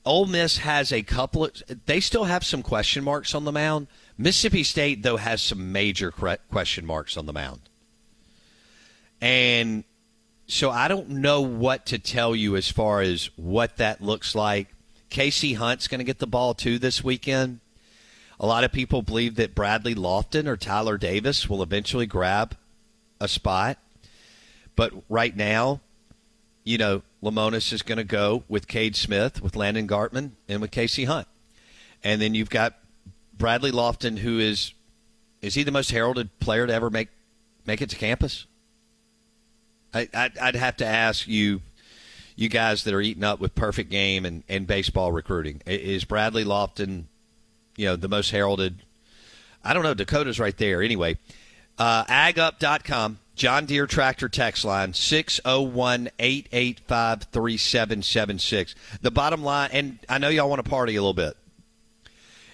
Ole 0.05 0.27
Miss 0.27 0.59
has 0.59 0.93
a 0.93 1.03
couple 1.03 1.45
of. 1.45 1.63
They 1.87 2.01
still 2.01 2.25
have 2.25 2.45
some 2.45 2.63
question 2.63 3.05
marks 3.05 3.35
on 3.35 3.45
the 3.45 3.53
mound. 3.53 3.89
Mississippi 4.19 4.63
State, 4.63 5.03
though, 5.03 5.17
has 5.17 5.43
some 5.43 5.73
major 5.73 6.11
question 6.11 6.87
marks 6.87 7.17
on 7.17 7.27
the 7.27 7.33
mound. 7.33 7.61
And 9.21 9.85
so 10.47 10.71
I 10.71 10.89
don't 10.89 11.09
know 11.09 11.41
what 11.41 11.87
to 11.87 11.99
tell 11.99 12.35
you 12.35 12.57
as 12.57 12.71
far 12.71 13.01
as 13.01 13.31
what 13.37 13.77
that 13.79 14.01
looks 14.01 14.35
like. 14.35 14.69
Casey 15.11 15.55
Hunt's 15.55 15.89
going 15.89 15.99
to 15.99 16.05
get 16.05 16.19
the 16.19 16.27
ball 16.27 16.55
too 16.55 16.79
this 16.79 17.03
weekend. 17.03 17.61
A 18.39 18.47
lot 18.47 18.65
of 18.65 18.73
people 18.73 19.03
believe 19.03 19.37
that 19.37 19.55
Bradley 19.55 19.95
Loftin 19.95 20.47
or 20.47 20.57
Tyler 20.57 20.99
Davis 20.99 21.49
will 21.49 21.63
eventually 21.63 22.07
grab 22.07 22.57
a 23.21 23.29
spot. 23.29 23.79
But 24.77 24.93
right 25.09 25.35
now, 25.35 25.81
you 26.65 26.77
know, 26.79 27.03
Lemonis 27.23 27.73
is 27.73 27.83
going 27.83 27.99
to 27.99 28.05
go 28.05 28.45
with 28.49 28.69
Cade 28.69 28.95
Smith, 28.95 29.41
with 29.41 29.57
Landon 29.57 29.89
Gartman, 29.89 30.33
and 30.49 30.61
with 30.61 30.71
Casey 30.71 31.05
Hunt. 31.05 31.27
And 32.05 32.21
then 32.21 32.35
you've 32.35 32.51
got 32.51 32.75
Bradley 33.37 33.71
Loftin, 33.71 34.19
who 34.19 34.39
is 34.39 34.73
is 35.43 35.55
he 35.55 35.63
the 35.63 35.73
most 35.73 35.91
heralded 35.91 36.39
player 36.41 36.67
to 36.67 36.73
ever 36.73 36.91
make 36.91 37.09
make 37.65 37.81
it 37.81 37.91
to 37.91 37.97
campus? 37.97 38.47
I, 39.95 40.09
I'd, 40.13 40.39
I'd 40.39 40.57
have 40.57 40.77
to 40.79 40.87
ask 40.87 41.27
you, 41.27 41.63
you 42.35 42.49
guys 42.49 42.85
that 42.85 42.95
are 42.95 43.01
eating 43.01 43.25
up 43.25 43.41
with 43.41 43.55
perfect 43.55 43.91
game 43.91 44.25
and, 44.25 44.43
and 44.49 44.67
baseball 44.67 45.13
recruiting. 45.13 45.63
Is 45.67 46.05
Bradley 46.05 46.45
Loftin 46.45 47.09
you 47.77 47.87
know, 47.87 47.97
the 47.97 48.09
most 48.09 48.31
heralded. 48.31 48.83
I 49.63 49.75
don't 49.75 49.83
know. 49.83 49.95
Dakota's 49.95 50.41
right 50.41 50.57
there. 50.57 50.83
Anyway, 50.83 51.19
uh, 51.79 52.05
agup.com, 52.05 53.19
John 53.35 53.67
Deere 53.67 53.87
tractor 53.87 54.29
text 54.29 54.65
line, 54.65 54.95
601 54.95 56.09
885 56.19 57.23
3776. 57.25 58.75
The 59.03 59.11
bottom 59.11 59.43
line, 59.43 59.71
and 59.73 59.99
I 60.09 60.19
know 60.19 60.29
y'all 60.29 60.49
want 60.49 60.65
to 60.65 60.71
party 60.71 60.97
a 60.97 61.01
little 61.01 61.15
bit. 61.15 61.37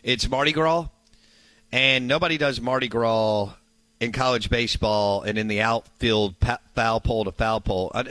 It's 0.03 0.29
Mardi 0.29 0.53
Gras, 0.53 0.89
and 1.71 2.09
nobody 2.09 2.39
does 2.39 2.61
Mardi 2.61 2.89
Gras 2.89 3.53
in 4.03 4.11
college 4.11 4.51
baseball 4.51 5.23
and 5.23 5.39
in 5.39 5.47
the 5.47 5.61
outfield 5.63 6.35
foul 6.75 6.99
pole 6.99 7.25
to 7.25 7.31
foul 7.31 7.61
pole 7.61 7.93
uh, 7.95 8.03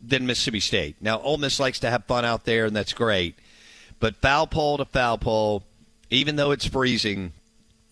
than 0.00 0.24
Mississippi 0.24 0.60
State. 0.60 0.94
Now, 1.00 1.20
Ole 1.20 1.36
Miss 1.36 1.58
likes 1.58 1.80
to 1.80 1.90
have 1.90 2.04
fun 2.04 2.24
out 2.24 2.44
there, 2.44 2.64
and 2.64 2.76
that's 2.76 2.92
great. 2.92 3.34
But 3.98 4.14
foul 4.14 4.46
pole 4.46 4.78
to 4.78 4.84
foul 4.84 5.18
pole, 5.18 5.64
even 6.10 6.36
though 6.36 6.52
it's 6.52 6.64
freezing 6.64 7.32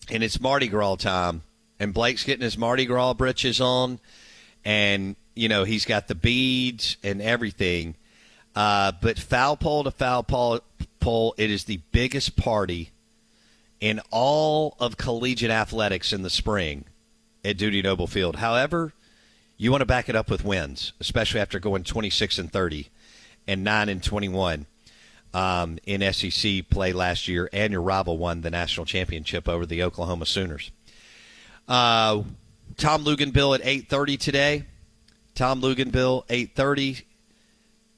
and 0.09 0.23
it's 0.23 0.39
Mardi 0.39 0.69
Gras 0.69 0.95
time, 0.95 1.43
and 1.77 1.93
Blake's 1.93 2.23
getting 2.23 2.43
his 2.43 2.57
Mardi 2.57 2.85
Gras 2.85 3.15
britches 3.15 3.59
on, 3.59 3.99
and 4.63 5.17
you 5.35 5.49
know 5.49 5.65
he's 5.65 5.83
got 5.83 6.07
the 6.07 6.15
beads 6.15 6.95
and 7.03 7.21
everything. 7.21 7.95
Uh, 8.55 8.93
but 9.01 9.19
foul 9.19 9.57
pole 9.57 9.83
to 9.83 9.91
foul 9.91 10.23
pole, 10.23 11.35
it 11.37 11.51
is 11.51 11.65
the 11.65 11.81
biggest 11.91 12.37
party 12.37 12.91
in 13.79 14.01
all 14.11 14.75
of 14.79 14.97
collegiate 14.97 15.51
athletics 15.51 16.11
in 16.11 16.23
the 16.23 16.29
spring 16.29 16.85
at 17.43 17.57
Dudy 17.57 17.81
Noble 17.81 18.07
Field. 18.07 18.37
However, 18.37 18.93
you 19.57 19.71
want 19.71 19.81
to 19.81 19.85
back 19.85 20.09
it 20.09 20.15
up 20.15 20.29
with 20.29 20.43
wins, 20.43 20.93
especially 20.99 21.39
after 21.39 21.59
going 21.59 21.83
26 21.83 22.37
and 22.37 22.51
30 22.51 22.89
and 23.47 23.63
9 23.63 23.89
and 23.89 24.03
21 24.03 24.65
um, 25.33 25.77
in 25.85 26.13
SEC 26.13 26.69
play 26.69 26.93
last 26.93 27.27
year, 27.27 27.49
and 27.53 27.71
your 27.71 27.81
rival 27.81 28.17
won 28.17 28.41
the 28.41 28.49
national 28.49 28.85
championship 28.85 29.47
over 29.47 29.65
the 29.65 29.83
Oklahoma 29.83 30.25
Sooners. 30.25 30.71
Uh, 31.67 32.23
Tom 32.77 33.03
Luginbill 33.03 33.55
at 33.55 33.61
8:30 33.63 34.17
today. 34.17 34.63
Tom 35.35 35.61
Luginbill 35.61 36.25
8:30, 36.27 37.03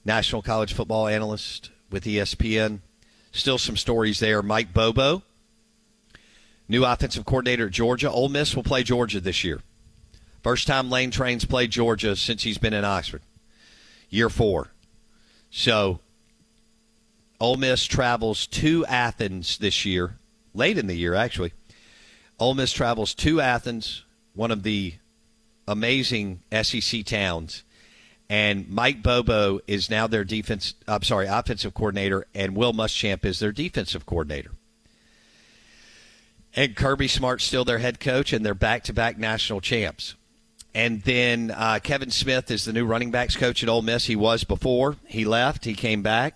national 0.04 0.42
college 0.42 0.74
football 0.74 1.08
analyst 1.08 1.70
with 1.90 2.06
ESPN. 2.06 2.80
Still 3.32 3.58
some 3.58 3.78
stories 3.78 4.20
there. 4.20 4.42
Mike 4.42 4.74
Bobo, 4.74 5.22
new 6.70 6.86
offensive 6.86 7.26
coordinator 7.26 7.66
at 7.66 7.74
Georgia. 7.74 8.10
Ole 8.10 8.30
Miss 8.30 8.56
will 8.56 8.64
play 8.64 8.84
Georgia 8.84 9.20
this 9.20 9.44
year. 9.44 9.60
First 10.42 10.68
time 10.68 10.90
Lane 10.90 11.12
Train's 11.12 11.44
played 11.44 11.72
Georgia 11.72 12.16
since 12.16 12.44
he's 12.44 12.58
been 12.58 12.74
in 12.74 12.86
Oxford. 12.86 13.22
Year 14.10 14.30
four. 14.30 14.70
So 15.50 16.00
Ole 17.40 17.58
Miss 17.58 17.86
travels 17.86 18.48
to 18.48 18.86
Athens 18.86 19.58
this 19.58 19.84
year, 19.86 20.18
late 20.54 20.78
in 20.78 20.88
the 20.88 20.96
year, 20.96 21.16
actually. 21.16 21.54
Ole 22.40 22.54
Miss 22.54 22.72
travels 22.72 23.14
to 23.16 23.42
Athens, 23.42 24.06
one 24.34 24.52
of 24.52 24.64
the 24.64 24.94
amazing 25.68 26.42
SEC 26.62 27.04
towns, 27.06 27.64
and 28.30 28.70
Mike 28.70 29.02
Bobo 29.02 29.60
is 29.68 29.90
now 29.90 30.08
their 30.08 30.24
defense. 30.24 30.76
I'm 30.88 31.04
sorry, 31.04 31.28
offensive 31.28 31.74
coordinator, 31.74 32.28
and 32.34 32.56
Will 32.56 32.74
Muschamp 32.74 33.26
is 33.26 33.40
their 33.40 33.52
defensive 33.52 34.06
coordinator. 34.06 34.52
And 36.56 36.76
Kirby 36.76 37.08
Smart's 37.08 37.44
still 37.44 37.64
their 37.64 37.80
head 37.80 38.00
coach, 38.00 38.34
and 38.34 38.46
they're 38.46 38.54
back-to-back 38.54 39.18
national 39.18 39.62
champs. 39.62 40.16
And 40.74 41.02
then 41.04 41.52
uh, 41.52 41.80
Kevin 41.82 42.12
Smith 42.12 42.52
is 42.52 42.66
the 42.66 42.74
new 42.74 42.86
running 42.86 43.12
backs 43.12 43.36
coach 43.36 43.64
at 43.64 43.70
Ole 43.70 43.82
Miss. 43.82 44.06
He 44.06 44.16
was 44.16 44.44
before 44.44 44.98
he 45.06 45.26
left. 45.26 45.66
He 45.66 45.74
came 45.74 46.02
back. 46.02 46.36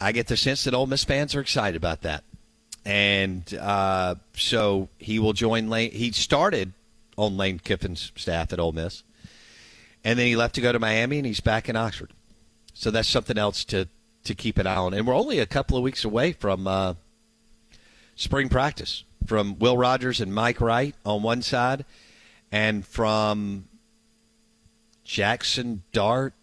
I 0.00 0.12
get 0.12 0.26
the 0.26 0.36
sense 0.36 0.64
that 0.64 0.74
Ole 0.74 0.86
Miss 0.86 1.04
fans 1.04 1.34
are 1.34 1.40
excited 1.40 1.76
about 1.76 2.02
that, 2.02 2.24
and 2.84 3.42
uh, 3.54 4.16
so 4.34 4.88
he 4.98 5.18
will 5.18 5.32
join 5.32 5.70
Lane. 5.70 5.92
He 5.92 6.10
started 6.12 6.72
on 7.16 7.36
Lane 7.36 7.58
Kiffin's 7.58 8.12
staff 8.16 8.52
at 8.52 8.58
Ole 8.58 8.72
Miss, 8.72 9.04
and 10.02 10.18
then 10.18 10.26
he 10.26 10.36
left 10.36 10.56
to 10.56 10.60
go 10.60 10.72
to 10.72 10.78
Miami, 10.78 11.18
and 11.18 11.26
he's 11.26 11.40
back 11.40 11.68
in 11.68 11.76
Oxford. 11.76 12.10
So 12.74 12.90
that's 12.90 13.08
something 13.08 13.38
else 13.38 13.64
to 13.66 13.88
to 14.24 14.34
keep 14.34 14.58
an 14.58 14.66
eye 14.66 14.74
on. 14.74 14.94
And 14.94 15.06
we're 15.06 15.14
only 15.14 15.38
a 15.38 15.46
couple 15.46 15.76
of 15.76 15.84
weeks 15.84 16.04
away 16.04 16.32
from 16.32 16.66
uh, 16.66 16.94
spring 18.16 18.48
practice 18.48 19.04
from 19.26 19.58
Will 19.58 19.76
Rogers 19.76 20.20
and 20.20 20.34
Mike 20.34 20.60
Wright 20.60 20.94
on 21.04 21.22
one 21.22 21.42
side, 21.42 21.84
and 22.52 22.86
from 22.86 23.66
Jackson 25.04 25.82
Dart, 25.92 26.34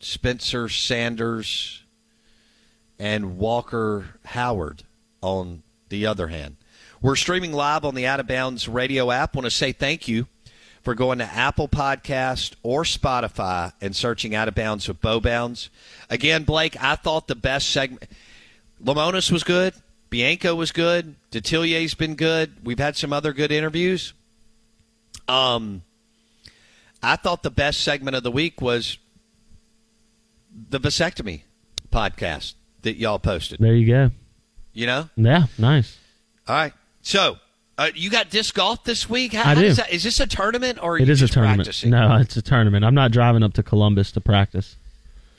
Spencer 0.00 0.68
Sanders, 0.68 1.84
and 2.98 3.38
Walker 3.38 4.06
Howard 4.24 4.84
on 5.20 5.62
the 5.88 6.06
other 6.06 6.28
hand. 6.28 6.56
We're 7.00 7.16
streaming 7.16 7.52
live 7.52 7.84
on 7.84 7.94
the 7.94 8.06
Out 8.06 8.20
of 8.20 8.26
Bounds 8.26 8.68
radio 8.68 9.10
app. 9.10 9.34
Want 9.34 9.44
to 9.44 9.50
say 9.50 9.72
thank 9.72 10.08
you 10.08 10.26
for 10.82 10.94
going 10.94 11.18
to 11.18 11.24
Apple 11.24 11.68
Podcast 11.68 12.54
or 12.62 12.84
Spotify 12.84 13.72
and 13.80 13.94
searching 13.96 14.34
Out 14.34 14.48
of 14.48 14.54
Bounds 14.54 14.86
with 14.86 15.00
Bo 15.00 15.20
Bounds. 15.20 15.70
Again, 16.08 16.44
Blake, 16.44 16.82
I 16.82 16.96
thought 16.96 17.26
the 17.26 17.34
best 17.34 17.70
segment. 17.70 18.04
Lemonis 18.82 19.30
was 19.30 19.44
good. 19.44 19.74
Bianco 20.10 20.54
was 20.54 20.70
good. 20.72 21.16
Detillier's 21.30 21.94
been 21.94 22.14
good. 22.14 22.64
We've 22.64 22.78
had 22.78 22.96
some 22.96 23.12
other 23.12 23.32
good 23.32 23.50
interviews. 23.50 24.12
Um, 25.28 25.82
I 27.02 27.16
thought 27.16 27.42
the 27.42 27.50
best 27.50 27.80
segment 27.80 28.16
of 28.16 28.22
the 28.22 28.30
week 28.30 28.60
was 28.60 28.98
the 30.70 30.78
vasectomy 30.78 31.42
podcast 31.90 32.54
that 32.82 32.96
y'all 32.96 33.18
posted. 33.18 33.58
There 33.58 33.74
you 33.74 33.86
go. 33.86 34.10
You 34.72 34.86
know? 34.86 35.08
Yeah, 35.16 35.46
nice. 35.58 35.98
All 36.46 36.54
right. 36.56 36.72
So, 37.02 37.38
uh, 37.78 37.90
you 37.94 38.10
got 38.10 38.30
disc 38.30 38.54
golf 38.54 38.84
this 38.84 39.08
week? 39.10 39.32
How, 39.32 39.42
I 39.42 39.54
how 39.54 39.60
do. 39.60 39.72
that, 39.72 39.92
is 39.92 40.02
this 40.04 40.20
a 40.20 40.26
tournament 40.26 40.78
or 40.82 40.98
It 40.98 41.08
is 41.08 41.22
a 41.22 41.28
tournament. 41.28 41.58
practicing? 41.66 41.90
No, 41.90 42.16
it's 42.16 42.36
a 42.36 42.42
tournament. 42.42 42.84
I'm 42.84 42.94
not 42.94 43.10
driving 43.10 43.42
up 43.42 43.54
to 43.54 43.62
Columbus 43.62 44.12
to 44.12 44.20
practice. 44.20 44.76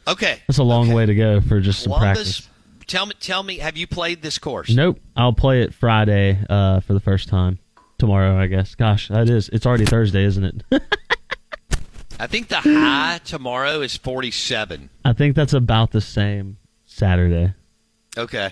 Okay. 0.07 0.39
That's 0.47 0.57
a 0.59 0.63
long 0.63 0.87
Okay. 0.87 0.93
way 0.93 1.05
to 1.05 1.15
go 1.15 1.41
for 1.41 1.59
just 1.61 1.83
some 1.83 1.93
Columbus. 1.93 2.41
practice. 2.41 2.49
Tell 2.87 3.07
me, 3.07 3.13
tell 3.19 3.41
me, 3.43 3.57
have 3.57 3.77
you 3.77 3.87
played 3.87 4.21
this 4.21 4.37
course? 4.37 4.69
Nope. 4.69 4.99
I'll 5.15 5.33
play 5.33 5.61
it 5.61 5.73
Friday 5.73 6.39
uh, 6.49 6.79
for 6.81 6.93
the 6.93 6.99
first 6.99 7.29
time. 7.29 7.59
Tomorrow, 7.97 8.37
I 8.37 8.47
guess. 8.47 8.75
Gosh, 8.75 9.07
that 9.07 9.29
is. 9.29 9.49
It's 9.49 9.65
already 9.65 9.85
Thursday, 9.85 10.25
isn't 10.25 10.43
it? 10.43 10.81
I 12.19 12.27
think 12.27 12.49
the 12.49 12.57
high 12.57 13.19
tomorrow 13.23 13.81
is 13.81 13.95
47. 13.97 14.89
I 15.03 15.13
think 15.13 15.35
that's 15.35 15.53
about 15.53 15.91
the 15.91 16.01
same 16.01 16.57
Saturday. 16.85 17.53
Okay. 18.17 18.51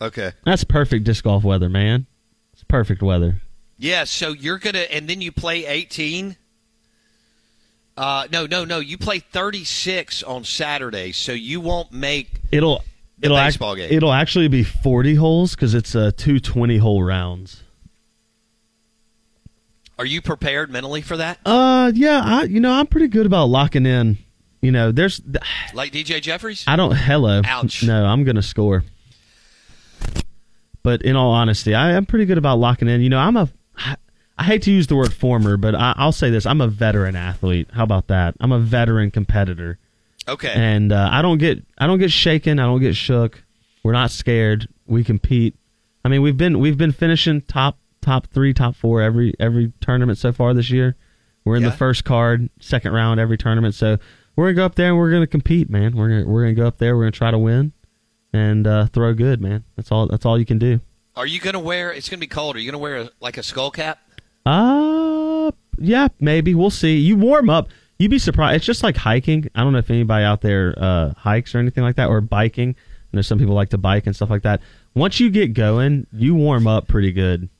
Okay. 0.00 0.32
That's 0.44 0.64
perfect 0.64 1.04
disc 1.04 1.24
golf 1.24 1.44
weather, 1.44 1.68
man. 1.68 2.06
It's 2.52 2.64
perfect 2.64 3.02
weather. 3.02 3.40
Yeah, 3.76 4.04
so 4.04 4.32
you're 4.32 4.58
going 4.58 4.74
to, 4.74 4.94
and 4.94 5.08
then 5.08 5.20
you 5.20 5.32
play 5.32 5.66
18. 5.66 6.36
Uh, 7.96 8.26
no, 8.32 8.46
no, 8.46 8.64
no. 8.64 8.78
You 8.78 8.96
play 8.96 9.18
36 9.18 10.22
on 10.22 10.44
Saturday, 10.44 11.12
so 11.12 11.32
you 11.32 11.60
won't 11.60 11.92
make. 11.92 12.40
It'll 12.52 12.82
it'll 13.22 13.36
baseball 13.36 13.74
game. 13.74 13.88
It'll 13.90 14.12
actually 14.12 14.48
be 14.48 14.62
40 14.62 15.14
holes 15.14 15.54
because 15.54 15.74
it's 15.74 15.94
uh, 15.94 16.12
two 16.16 16.40
20 16.40 16.78
hole 16.78 17.02
rounds. 17.02 17.62
Are 19.98 20.06
you 20.06 20.22
prepared 20.22 20.70
mentally 20.70 21.02
for 21.02 21.18
that? 21.18 21.38
Uh, 21.44 21.92
yeah, 21.94 22.22
I 22.24 22.44
you 22.44 22.58
know 22.60 22.72
I'm 22.72 22.86
pretty 22.86 23.08
good 23.08 23.26
about 23.26 23.50
locking 23.50 23.84
in. 23.84 24.16
You 24.62 24.72
know, 24.72 24.92
there's 24.92 25.20
Like 25.74 25.92
DJ 25.92 26.22
Jeffries? 26.22 26.64
I 26.66 26.76
don't 26.76 26.96
hello. 26.96 27.42
Ouch. 27.44 27.82
No, 27.82 28.06
I'm 28.06 28.24
gonna 28.24 28.42
score. 28.42 28.82
But 30.82 31.02
in 31.02 31.16
all 31.16 31.32
honesty, 31.32 31.74
I 31.74 31.92
am 31.92 32.06
pretty 32.06 32.24
good 32.24 32.38
about 32.38 32.58
locking 32.58 32.88
in. 32.88 33.02
You 33.02 33.10
know, 33.10 33.18
I'm 33.18 33.36
a. 33.36 33.50
I 34.38 34.44
hate 34.44 34.62
to 34.62 34.72
use 34.72 34.86
the 34.86 34.96
word 34.96 35.12
former, 35.12 35.58
but 35.58 35.74
I, 35.74 35.92
I'll 35.98 36.12
say 36.12 36.30
this: 36.30 36.46
I'm 36.46 36.62
a 36.62 36.68
veteran 36.68 37.14
athlete. 37.14 37.68
How 37.74 37.84
about 37.84 38.06
that? 38.06 38.34
I'm 38.40 38.52
a 38.52 38.58
veteran 38.58 39.10
competitor, 39.10 39.78
Okay. 40.30 40.52
and 40.54 40.92
uh, 40.92 41.08
I 41.12 41.22
don't 41.22 41.38
get 41.38 41.64
I 41.78 41.86
don't 41.86 41.98
get 41.98 42.10
shaken. 42.10 42.58
I 42.58 42.64
don't 42.64 42.80
get 42.80 42.96
shook. 42.96 43.42
We're 43.82 43.92
not 43.92 44.10
scared. 44.10 44.68
We 44.86 45.04
compete. 45.04 45.56
I 46.04 46.08
mean, 46.08 46.22
we've 46.22 46.36
been 46.36 46.58
we've 46.58 46.78
been 46.78 46.92
finishing 46.92 47.40
top 47.42 47.78
top 48.00 48.26
three, 48.28 48.54
top 48.54 48.74
four 48.76 49.02
every 49.02 49.34
every 49.38 49.72
tournament 49.80 50.18
so 50.18 50.32
far 50.32 50.54
this 50.54 50.70
year. 50.70 50.96
We're 51.44 51.56
in 51.56 51.62
Yeah. 51.62 51.70
the 51.70 51.76
first 51.76 52.04
card, 52.04 52.48
second 52.60 52.92
round 52.92 53.20
every 53.20 53.36
tournament. 53.38 53.74
So 53.74 53.98
we're 54.36 54.46
gonna 54.46 54.56
go 54.56 54.64
up 54.66 54.74
there 54.74 54.88
and 54.88 54.98
we're 54.98 55.10
gonna 55.10 55.26
compete, 55.26 55.68
man. 55.70 55.96
We're 55.96 56.08
gonna, 56.08 56.26
we're 56.30 56.42
gonna 56.42 56.54
go 56.54 56.66
up 56.66 56.78
there. 56.78 56.96
We're 56.96 57.02
gonna 57.04 57.12
try 57.12 57.30
to 57.30 57.38
win 57.38 57.72
and 58.32 58.66
uh, 58.66 58.86
throw 58.86 59.12
good, 59.14 59.40
man. 59.40 59.64
That's 59.76 59.90
all. 59.90 60.06
That's 60.06 60.24
all 60.24 60.38
you 60.38 60.46
can 60.46 60.58
do. 60.58 60.80
Are 61.16 61.26
you 61.26 61.40
going 61.40 61.54
to 61.54 61.58
wear, 61.60 61.92
it's 61.92 62.08
going 62.08 62.18
to 62.18 62.20
be 62.20 62.28
cold, 62.28 62.54
are 62.54 62.60
you 62.60 62.70
going 62.70 62.78
to 62.80 62.82
wear 62.82 62.96
a, 62.98 63.10
like 63.20 63.36
a 63.36 63.42
skull 63.42 63.72
cap? 63.72 63.98
Uh, 64.46 65.50
yeah, 65.78 66.08
maybe 66.20 66.54
we'll 66.54 66.70
see. 66.70 66.96
You 66.96 67.16
warm 67.16 67.50
up. 67.50 67.68
You'd 68.00 68.10
be 68.10 68.18
surprised. 68.18 68.56
It's 68.56 68.64
just 68.64 68.82
like 68.82 68.96
hiking. 68.96 69.50
I 69.54 69.62
don't 69.62 69.74
know 69.74 69.78
if 69.78 69.90
anybody 69.90 70.24
out 70.24 70.40
there 70.40 70.74
uh, 70.78 71.12
hikes 71.18 71.54
or 71.54 71.58
anything 71.58 71.84
like 71.84 71.96
that, 71.96 72.08
or 72.08 72.22
biking. 72.22 72.74
I 73.12 73.16
know 73.16 73.20
some 73.20 73.38
people 73.38 73.54
like 73.54 73.68
to 73.68 73.78
bike 73.78 74.06
and 74.06 74.16
stuff 74.16 74.30
like 74.30 74.40
that. 74.44 74.62
Once 74.94 75.20
you 75.20 75.28
get 75.28 75.52
going, 75.52 76.06
you 76.10 76.34
warm 76.34 76.66
up 76.66 76.88
pretty 76.88 77.12
good. 77.12 77.50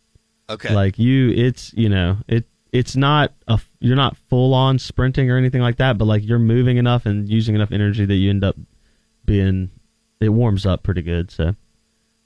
Okay. 0.48 0.74
Like 0.74 0.98
you, 0.98 1.30
it's 1.30 1.74
you 1.74 1.90
know 1.90 2.16
it. 2.26 2.46
It's 2.72 2.96
not 2.96 3.34
a 3.48 3.60
you're 3.80 3.96
not 3.96 4.16
full 4.30 4.54
on 4.54 4.78
sprinting 4.78 5.30
or 5.30 5.36
anything 5.36 5.60
like 5.60 5.76
that, 5.76 5.98
but 5.98 6.06
like 6.06 6.26
you're 6.26 6.38
moving 6.38 6.78
enough 6.78 7.04
and 7.04 7.28
using 7.28 7.54
enough 7.54 7.70
energy 7.70 8.06
that 8.06 8.14
you 8.14 8.30
end 8.30 8.42
up 8.42 8.56
being 9.26 9.70
it 10.20 10.30
warms 10.30 10.64
up 10.64 10.82
pretty 10.82 11.02
good. 11.02 11.30
So, 11.30 11.54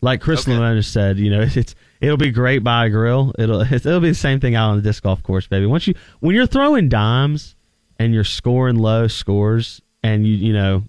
like 0.03 0.21
Chris 0.21 0.47
Okay. 0.47 0.57
Just 0.77 0.93
said, 0.93 1.19
you 1.19 1.31
know, 1.31 1.41
it's 1.57 1.75
it'll 2.01 2.17
be 2.17 2.31
great 2.31 2.63
by 2.63 2.87
a 2.87 2.91
grill. 2.91 3.35
It'll 3.41 3.61
it'll 3.73 3.99
be 3.99 4.11
the 4.11 4.15
same 4.15 4.39
thing 4.39 4.55
out 4.55 4.71
on 4.71 4.77
the 4.77 4.83
disc 4.83 5.03
golf 5.03 5.21
course, 5.25 5.49
baby. 5.49 5.67
Once 5.67 5.89
you 5.89 5.97
when 6.21 6.37
you're 6.37 6.47
throwing 6.47 6.89
dimes 6.89 7.57
and 7.99 8.15
you're 8.15 8.25
scoring 8.25 8.77
low 8.77 9.09
scores 9.09 9.81
and 10.03 10.27
you 10.27 10.35
you 10.35 10.53
know 10.53 10.83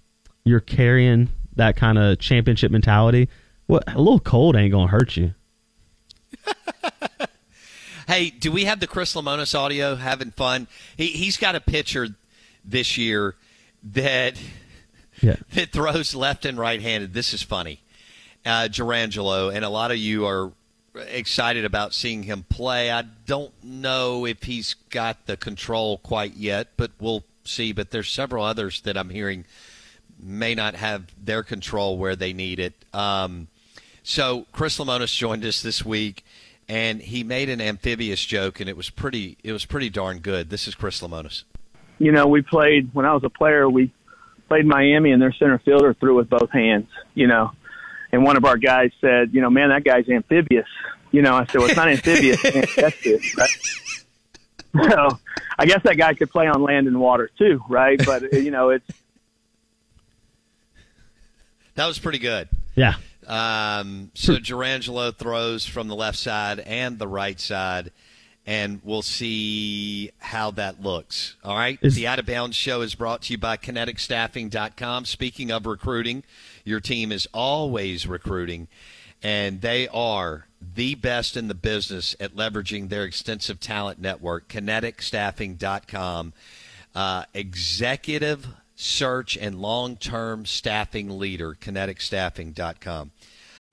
you're 0.44 0.60
carrying 0.60 1.30
that 1.56 1.76
kind 1.76 1.98
of 1.98 2.20
championship 2.20 2.72
mentality, 2.72 3.30
what 3.68 3.84
a 3.88 3.98
little 3.98 4.20
cold 4.20 4.56
ain't 4.56 4.72
gonna 4.72 4.88
hurt 4.88 5.18
you. 5.18 5.34
Hey, 8.08 8.30
do 8.30 8.52
we 8.52 8.66
have 8.66 8.80
the 8.80 8.86
Chris 8.86 9.16
Lemonis 9.16 9.58
audio 9.58 9.96
having 9.96 10.30
fun? 10.30 10.68
He, 10.96 11.08
he's 11.08 11.38
got 11.38 11.56
a 11.56 11.60
pitcher 11.60 12.10
this 12.64 12.98
year 12.98 13.36
that 13.84 14.40
Yeah. 15.22 15.38
that 15.54 15.72
throws 15.72 16.14
left 16.14 16.46
and 16.46 16.58
right 16.58 16.82
handed. 16.82 17.14
This 17.14 17.34
is 17.34 17.42
funny. 17.42 17.82
Uh, 18.46 18.68
Jurrangelo, 18.70 19.52
and 19.54 19.66
a 19.66 19.70
lot 19.70 19.90
of 19.90 19.98
you 19.98 20.28
are 20.28 20.52
excited 20.98 21.66
about 21.66 21.94
seeing 21.94 22.24
him 22.24 22.46
play. 22.50 22.92
I 22.92 23.04
don't 23.26 23.54
know 23.64 24.26
if 24.26 24.44
he's 24.44 24.76
got 24.90 25.26
the 25.26 25.38
control 25.38 25.98
quite 25.98 26.36
yet, 26.36 26.70
but 26.78 26.92
we'll 27.00 27.24
see. 27.44 27.72
But 27.72 27.92
there's 27.92 28.10
several 28.10 28.44
others 28.44 28.82
that 28.82 28.98
I'm 28.98 29.10
hearing 29.10 29.46
may 30.20 30.56
not 30.56 30.76
have 30.76 31.08
their 31.22 31.44
control 31.44 31.98
where 31.98 32.16
they 32.16 32.34
need 32.34 32.60
it. 32.60 32.74
Um, 32.94 33.48
so 34.04 34.46
Chris 34.52 34.78
Lemonis 34.78 35.16
joined 35.16 35.44
us 35.46 35.62
this 35.62 35.84
week, 35.84 36.24
and 36.70 37.02
he 37.02 37.24
made 37.24 37.50
an 37.50 37.60
amphibious 37.60 38.24
joke, 38.24 38.60
and 38.60 38.70
it 38.70 38.78
was 38.78 38.90
pretty. 38.90 39.38
It 39.44 39.52
was 39.52 39.66
pretty 39.66 39.90
darn 39.90 40.20
good. 40.20 40.50
This 40.50 40.68
is 40.68 40.76
Chris 40.76 41.02
Lemonis. 41.02 41.44
you 42.00 42.12
know, 42.12 42.28
we 42.28 42.42
played 42.42 42.90
when 42.94 43.06
I 43.06 43.14
was 43.14 43.24
a 43.24 43.30
player. 43.30 43.70
We 43.70 43.92
played 44.48 44.66
Miami, 44.66 45.12
and 45.12 45.22
their 45.22 45.34
center 45.34 45.60
fielder 45.60 45.94
threw 45.96 46.16
with 46.16 46.30
both 46.30 46.52
hands. 46.52 46.88
You 47.14 47.28
know, 47.28 47.52
and 48.16 48.24
one 48.24 48.38
of 48.38 48.46
our 48.46 48.58
guys 48.58 48.92
said, 49.02 49.30
"You 49.34 49.42
know, 49.42 49.50
man, 49.50 49.70
that 49.70 49.84
guy's 49.84 50.08
amphibious." 50.08 50.68
You 51.12 51.22
know, 51.22 51.36
I 51.36 51.46
said, 51.46 51.56
"Well, 51.56 51.66
it's 51.68 51.76
not 51.76 51.90
amphibious, 51.90 52.40
it's 52.44 52.78
amphibious, 52.78 53.38
right?" 53.38 53.50
So, 54.92 55.20
I 55.58 55.66
guess 55.66 55.82
that 55.84 55.96
guy 55.98 56.14
could 56.16 56.30
play 56.30 56.48
on 56.48 56.62
land 56.62 56.88
and 56.88 57.00
water 57.00 57.30
too, 57.38 57.62
right? 57.70 57.98
But 58.06 58.34
you 58.34 58.52
know, 58.52 58.70
it's 58.72 58.86
That 61.76 61.88
was 61.88 62.00
pretty 62.00 62.20
good. 62.20 62.50
Yeah. 62.76 62.96
Um, 63.28 64.12
so 64.14 64.34
Jurrangelo 64.36 65.16
throws 65.16 65.66
from 65.66 65.88
the 65.88 65.96
left 65.96 66.18
side 66.18 66.60
and 66.60 67.00
the 67.00 67.08
right 67.08 67.40
side, 67.40 67.92
and 68.46 68.80
we'll 68.84 69.02
see 69.02 70.12
how 70.20 70.52
that 70.52 70.82
looks. 70.82 71.36
All 71.44 71.56
right. 71.56 71.80
Is- 71.82 71.96
the 71.96 72.08
Out 72.08 72.20
of 72.20 72.26
Bounds 72.26 72.56
show 72.56 72.82
is 72.82 72.94
brought 72.96 73.24
to 73.24 73.34
you 73.34 73.38
by 73.38 73.58
KineticStaffing.com. 73.58 75.06
Speaking 75.06 75.52
of 75.52 75.66
recruiting, 75.66 76.24
your 76.66 76.82
team 76.82 77.12
is 77.12 77.28
always 77.34 78.06
recruiting, 78.08 78.68
and 79.24 79.62
they 79.62 79.88
are 79.88 80.48
the 80.62 80.96
best 80.96 81.38
in 81.38 81.48
the 81.48 81.56
business 81.56 82.16
at 82.20 82.36
leveraging 82.36 82.90
their 82.90 83.04
extensive 83.04 83.60
talent 83.60 84.00
network. 84.00 84.50
KineticStaffing.com. 84.50 86.34
uh, 86.96 87.24
executive 87.34 88.48
search 88.76 89.38
and 89.38 89.62
long 89.62 89.96
term 89.96 90.46
staffing 90.46 91.18
leader, 91.20 91.54
kineticstaffing.com. 91.54 93.12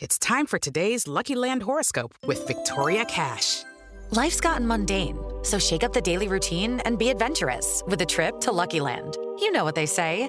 It's 0.00 0.18
time 0.18 0.46
for 0.46 0.58
today's 0.58 1.06
Lucky 1.06 1.34
Land 1.34 1.62
horoscope 1.62 2.14
with 2.26 2.46
Victoria 2.46 3.04
Cash. 3.04 3.62
Life's 4.10 4.40
gotten 4.40 4.66
mundane, 4.66 5.16
so 5.42 5.58
shake 5.58 5.84
up 5.84 5.92
the 5.92 6.00
daily 6.00 6.28
routine 6.28 6.80
and 6.80 6.98
be 6.98 7.08
adventurous 7.08 7.82
with 7.86 8.02
a 8.02 8.06
trip 8.06 8.40
to 8.40 8.52
Lucky 8.52 8.80
Land. 8.80 9.16
You 9.38 9.52
know 9.52 9.64
what 9.64 9.74
they 9.74 9.86
say 9.86 10.28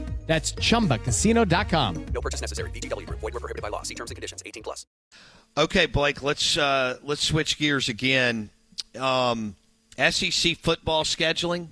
That's 0.27 0.53
chumbacasino.com. 0.53 2.05
No 2.13 2.21
purchase 2.21 2.41
necessary. 2.41 2.69
VGW 2.71 3.05
Group. 3.05 3.19
Void 3.19 3.33
were 3.33 3.39
prohibited 3.41 3.61
by 3.61 3.69
law. 3.69 3.81
See 3.81 3.95
terms 3.95 4.11
and 4.11 4.15
conditions. 4.15 4.41
18 4.45 4.63
plus. 4.63 4.85
Okay, 5.57 5.85
Blake, 5.85 6.23
let's 6.23 6.57
uh, 6.57 6.97
let's 7.03 7.23
switch 7.23 7.57
gears 7.57 7.89
again. 7.89 8.49
Um, 8.97 9.55
SEC 9.97 10.57
football 10.57 11.03
scheduling. 11.03 11.67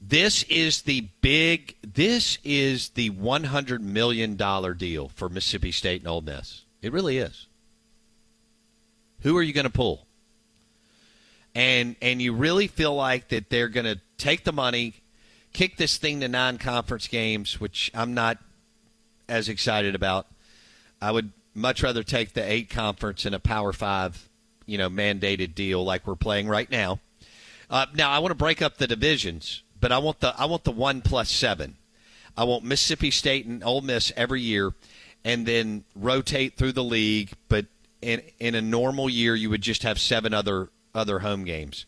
This 0.00 0.42
is 0.44 0.82
the 0.82 1.06
big. 1.20 1.76
This 1.82 2.38
is 2.42 2.88
the 2.90 3.10
one 3.10 3.44
hundred 3.44 3.80
million 3.80 4.34
dollar 4.34 4.74
deal 4.74 5.08
for 5.08 5.28
Mississippi 5.28 5.70
State 5.70 6.00
and 6.00 6.08
Ole 6.08 6.22
Miss. 6.22 6.62
It 6.82 6.92
really 6.92 7.18
is. 7.18 7.46
Who 9.20 9.36
are 9.36 9.42
you 9.42 9.52
going 9.52 9.66
to 9.66 9.70
pull? 9.70 10.06
And 11.54 11.94
and 12.02 12.20
you 12.20 12.32
really 12.32 12.66
feel 12.66 12.96
like 12.96 13.28
that 13.28 13.50
they're 13.50 13.68
going 13.68 13.86
to 13.86 14.00
take 14.18 14.42
the 14.42 14.52
money, 14.52 14.94
kick 15.52 15.76
this 15.76 15.96
thing 15.96 16.20
to 16.20 16.28
non-conference 16.28 17.08
games, 17.08 17.60
which 17.60 17.90
I'm 17.94 18.14
not 18.14 18.38
as 19.28 19.48
excited 19.48 19.94
about. 19.94 20.26
I 21.00 21.10
would 21.10 21.32
much 21.54 21.82
rather 21.82 22.02
take 22.02 22.32
the 22.32 22.50
eight 22.50 22.70
conference 22.70 23.24
and 23.26 23.34
a 23.34 23.40
Power 23.40 23.72
Five, 23.72 24.28
you 24.66 24.78
know, 24.78 24.88
mandated 24.88 25.54
deal 25.54 25.84
like 25.84 26.06
we're 26.06 26.16
playing 26.16 26.48
right 26.48 26.70
now. 26.70 27.00
Uh, 27.68 27.86
now 27.94 28.10
I 28.10 28.18
want 28.18 28.30
to 28.30 28.36
break 28.36 28.62
up 28.62 28.76
the 28.76 28.86
divisions, 28.86 29.62
but 29.80 29.92
I 29.92 29.98
want 29.98 30.20
the 30.20 30.34
I 30.38 30.44
want 30.46 30.64
the 30.64 30.70
one 30.72 31.00
plus 31.00 31.30
seven. 31.30 31.76
I 32.36 32.44
want 32.44 32.64
Mississippi 32.64 33.10
State 33.10 33.46
and 33.46 33.62
Ole 33.64 33.82
Miss 33.82 34.12
every 34.16 34.40
year, 34.40 34.72
and 35.24 35.44
then 35.46 35.84
rotate 35.94 36.56
through 36.56 36.72
the 36.72 36.84
league. 36.84 37.32
But 37.48 37.66
in 38.00 38.22
in 38.38 38.54
a 38.54 38.62
normal 38.62 39.10
year, 39.10 39.34
you 39.34 39.50
would 39.50 39.62
just 39.62 39.82
have 39.82 39.98
seven 39.98 40.32
other 40.32 40.68
other 40.94 41.20
home 41.20 41.44
games. 41.44 41.86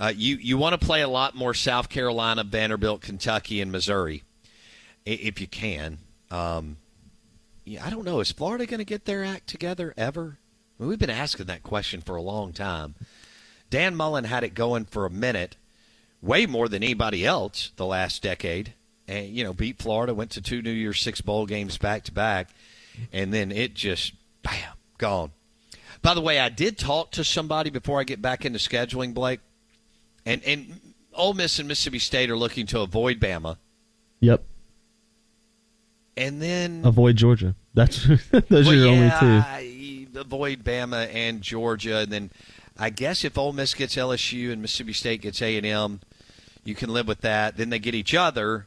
Uh, 0.00 0.12
you 0.16 0.36
you 0.36 0.56
want 0.56 0.80
to 0.80 0.86
play 0.86 1.02
a 1.02 1.08
lot 1.08 1.34
more 1.36 1.52
South 1.52 1.90
Carolina, 1.90 2.42
Vanderbilt, 2.42 3.02
Kentucky, 3.02 3.60
and 3.60 3.70
Missouri, 3.70 4.22
if 5.04 5.42
you 5.42 5.46
can. 5.46 5.98
Um, 6.30 6.78
yeah, 7.66 7.84
I 7.84 7.90
don't 7.90 8.06
know. 8.06 8.20
Is 8.20 8.32
Florida 8.32 8.64
going 8.64 8.78
to 8.78 8.86
get 8.86 9.04
their 9.04 9.22
act 9.22 9.46
together 9.46 9.92
ever? 9.98 10.38
I 10.78 10.82
mean, 10.82 10.88
we've 10.88 10.98
been 10.98 11.10
asking 11.10 11.46
that 11.46 11.62
question 11.62 12.00
for 12.00 12.16
a 12.16 12.22
long 12.22 12.54
time. 12.54 12.94
Dan 13.68 13.94
Mullen 13.94 14.24
had 14.24 14.42
it 14.42 14.54
going 14.54 14.86
for 14.86 15.04
a 15.04 15.10
minute, 15.10 15.56
way 16.22 16.46
more 16.46 16.66
than 16.66 16.82
anybody 16.82 17.26
else 17.26 17.70
the 17.76 17.84
last 17.84 18.22
decade, 18.22 18.72
and 19.06 19.28
you 19.28 19.44
know 19.44 19.52
beat 19.52 19.82
Florida, 19.82 20.14
went 20.14 20.30
to 20.30 20.40
two 20.40 20.62
New 20.62 20.70
Year's 20.70 21.02
Six 21.02 21.20
bowl 21.20 21.44
games 21.44 21.76
back 21.76 22.04
to 22.04 22.12
back, 22.12 22.48
and 23.12 23.34
then 23.34 23.52
it 23.52 23.74
just 23.74 24.14
bam 24.42 24.72
gone. 24.96 25.32
By 26.00 26.14
the 26.14 26.22
way, 26.22 26.38
I 26.38 26.48
did 26.48 26.78
talk 26.78 27.10
to 27.12 27.22
somebody 27.22 27.68
before 27.68 28.00
I 28.00 28.04
get 28.04 28.22
back 28.22 28.46
into 28.46 28.58
scheduling, 28.58 29.12
Blake, 29.12 29.40
and 30.32 30.44
and 30.44 30.80
Ole 31.14 31.34
Miss 31.34 31.58
and 31.58 31.68
Mississippi 31.68 31.98
State 31.98 32.30
are 32.30 32.36
looking 32.36 32.66
to 32.68 32.80
avoid 32.80 33.18
Bama, 33.20 33.56
Yep. 34.20 34.42
and 36.16 36.40
then 36.40 36.82
Avoid 36.84 37.16
Georgia. 37.16 37.54
That's 37.74 38.04
those 38.30 38.42
well, 38.50 38.70
are 38.70 38.74
your 38.74 38.88
only 38.88 39.10
two. 39.20 39.26
I- 39.46 39.76
avoid 40.16 40.64
Bama 40.64 41.08
and 41.14 41.40
Georgia, 41.40 41.98
and 41.98 42.10
then 42.12 42.30
I 42.78 42.90
guess 42.90 43.24
if 43.24 43.38
Ole 43.38 43.52
Miss 43.52 43.74
gets 43.74 43.96
LSU 43.96 44.52
and 44.52 44.60
Mississippi 44.60 44.92
State 44.92 45.22
gets 45.22 45.40
A 45.40 45.56
and 45.56 45.64
M, 45.66 46.00
you 46.64 46.74
can 46.74 46.90
live 46.90 47.06
with 47.08 47.20
that. 47.22 47.56
Then 47.56 47.70
they 47.70 47.78
get 47.78 47.94
each 47.94 48.14
other, 48.14 48.66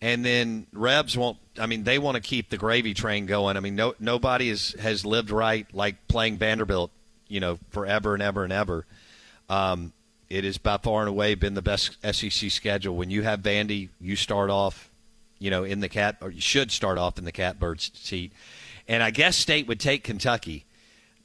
and 0.00 0.24
then 0.24 0.66
Rebs 0.72 1.16
won't. 1.16 1.38
I 1.58 1.66
mean, 1.66 1.84
they 1.84 1.98
want 1.98 2.14
to 2.16 2.20
keep 2.20 2.48
the 2.50 2.56
gravy 2.56 2.94
train 2.94 3.26
going. 3.26 3.56
I 3.56 3.60
mean, 3.60 3.76
no 3.76 3.94
nobody 4.00 4.48
is, 4.48 4.74
has 4.80 5.04
lived 5.04 5.30
right 5.30 5.66
like 5.74 6.08
playing 6.08 6.38
Vanderbilt, 6.38 6.90
you 7.28 7.40
know, 7.40 7.58
forever 7.70 8.14
and 8.14 8.22
ever 8.22 8.44
and 8.44 8.52
ever. 8.52 8.86
Um, 9.48 9.92
it 10.32 10.44
has 10.44 10.56
by 10.58 10.78
far 10.78 11.00
and 11.00 11.08
away 11.08 11.34
been 11.34 11.54
the 11.54 11.62
best 11.62 11.98
SEC 12.02 12.50
schedule. 12.50 12.96
When 12.96 13.10
you 13.10 13.22
have 13.22 13.40
Vandy, 13.40 13.90
you 14.00 14.16
start 14.16 14.48
off, 14.50 14.90
you 15.38 15.50
know, 15.50 15.62
in 15.64 15.80
the 15.80 15.88
cat, 15.88 16.16
or 16.22 16.30
you 16.30 16.40
should 16.40 16.70
start 16.70 16.96
off 16.98 17.18
in 17.18 17.24
the 17.24 17.32
catbird 17.32 17.80
seat. 17.80 18.32
And 18.88 19.02
I 19.02 19.10
guess 19.10 19.36
State 19.36 19.66
would 19.68 19.78
take 19.80 20.04
Kentucky. 20.04 20.64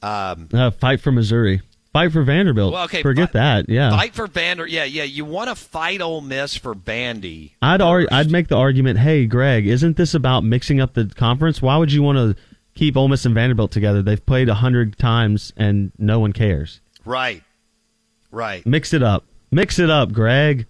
Um, 0.02 0.48
Uh, 0.52 0.70
fight 0.70 1.00
for 1.00 1.10
Missouri. 1.10 1.60
Fight 1.92 2.12
for 2.12 2.22
Vanderbilt. 2.22 2.72
well, 2.74 2.84
okay, 2.84 3.00
Forget 3.02 3.32
that. 3.32 3.68
Yeah. 3.68 3.90
Fight 3.90 4.14
for 4.14 4.26
Vander. 4.26 4.66
Yeah, 4.66 4.84
yeah. 4.84 5.04
You 5.04 5.24
want 5.24 5.48
to 5.48 5.54
fight 5.54 6.00
Ole 6.02 6.20
Miss 6.20 6.54
for 6.54 6.74
Vandy. 6.74 7.52
I'd 7.62 7.80
ar- 7.80 8.06
I'd 8.12 8.30
make 8.30 8.48
the 8.48 8.56
argument, 8.56 8.98
hey, 8.98 9.24
Greg, 9.26 9.66
isn't 9.66 9.96
this 9.96 10.14
about 10.14 10.44
mixing 10.44 10.80
up 10.80 10.92
the 10.94 11.06
conference? 11.06 11.62
Why 11.62 11.76
would 11.78 11.90
you 11.90 12.02
want 12.02 12.18
to 12.18 12.36
keep 12.74 12.96
Ole 12.96 13.08
Miss 13.08 13.24
and 13.24 13.34
Vanderbilt 13.34 13.70
together? 13.72 14.02
They've 14.02 14.24
played 14.24 14.48
a 14.50 14.54
hundred 14.54 14.98
times 14.98 15.52
and 15.56 15.90
no 15.98 16.20
one 16.20 16.32
cares. 16.34 16.80
right, 17.06 17.42
right. 18.30 18.64
Mix 18.66 18.92
it 18.92 19.02
up. 19.02 19.24
Mix 19.50 19.78
it 19.78 19.90
up, 19.90 20.12
Greg. 20.12 20.66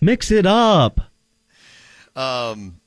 Mix 0.00 0.30
it 0.30 0.44
up. 0.46 1.00
Um, 2.14 2.80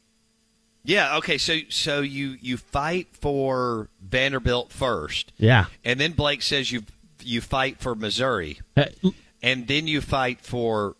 yeah. 0.83 1.17
Okay. 1.17 1.37
So 1.37 1.57
so 1.69 2.01
you 2.01 2.37
you 2.41 2.57
fight 2.57 3.07
for 3.11 3.89
Vanderbilt 4.01 4.71
first, 4.71 5.33
Yeah. 5.37 5.65
and 5.83 5.99
then 5.99 6.11
Blake 6.13 6.41
says 6.41 6.71
you 6.71 6.83
you 7.23 7.41
fight 7.41 7.79
for 7.79 7.95
Missouri, 7.95 8.59
Uh, 8.77 8.85
and 9.41 9.67
then 9.67 9.87
you 9.87 9.99
fight 10.01 10.39
for 10.41 10.95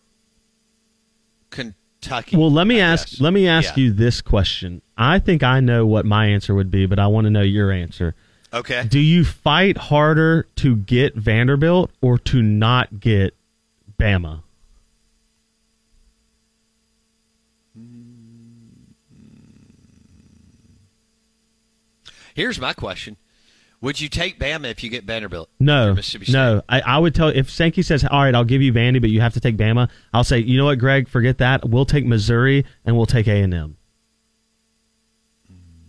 Kentucky. 1.49 2.35
Well, 2.37 2.51
let 2.51 2.67
me 2.67 2.81
I 2.81 2.85
ask. 2.93 3.09
guess. 3.11 3.21
Let 3.21 3.33
me 3.33 3.47
ask 3.47 3.77
Yeah. 3.77 3.83
you 3.85 3.91
this 3.93 4.21
question. 4.21 4.81
I 4.97 5.19
think 5.19 5.43
I 5.43 5.59
know 5.59 5.85
what 5.85 6.05
my 6.05 6.25
answer 6.27 6.53
would 6.55 6.71
be, 6.71 6.85
but 6.85 6.99
I 6.99 7.07
want 7.07 7.25
to 7.25 7.29
know 7.31 7.41
your 7.41 7.71
answer. 7.71 8.15
Okay. 8.53 8.85
Do 8.87 8.99
you 8.99 9.25
fight 9.25 9.77
harder 9.77 10.47
to 10.57 10.75
get 10.75 11.15
Vanderbilt 11.15 11.91
or 12.01 12.17
to 12.19 12.41
not 12.41 12.99
get 12.99 13.35
Bama? 13.99 14.43
Here's 22.35 22.59
my 22.59 22.71
question: 22.73 23.17
Would 23.81 23.99
you 23.99 24.09
take 24.09 24.39
Bama 24.39 24.69
if 24.69 24.83
you 24.83 24.91
get 24.91 25.05
Vanderbilt? 25.05 25.49
No, 25.59 25.97
no. 26.29 26.61
I, 26.69 26.81
I 26.81 26.97
would 26.99 27.15
tell 27.15 27.29
if 27.29 27.49
Sankey 27.49 27.81
says, 27.81 28.05
"All 28.05 28.21
right, 28.23 28.35
I'll 28.35 28.45
give 28.45 28.61
you 28.61 28.71
Vandy, 28.71 29.01
but 29.01 29.09
you 29.09 29.21
have 29.21 29.33
to 29.33 29.39
take 29.39 29.57
Bama." 29.57 29.89
I'll 30.13 30.23
say, 30.23 30.37
"You 30.37 30.57
know 30.57 30.65
what, 30.65 30.77
Greg? 30.77 31.09
Forget 31.09 31.39
that. 31.39 31.67
We'll 31.67 31.85
take 31.85 32.05
Missouri 32.05 32.63
and 32.85 32.95
we'll 32.95 33.07
take 33.07 33.27
A 33.27 33.41
and 33.41 33.53
M." 33.55 33.76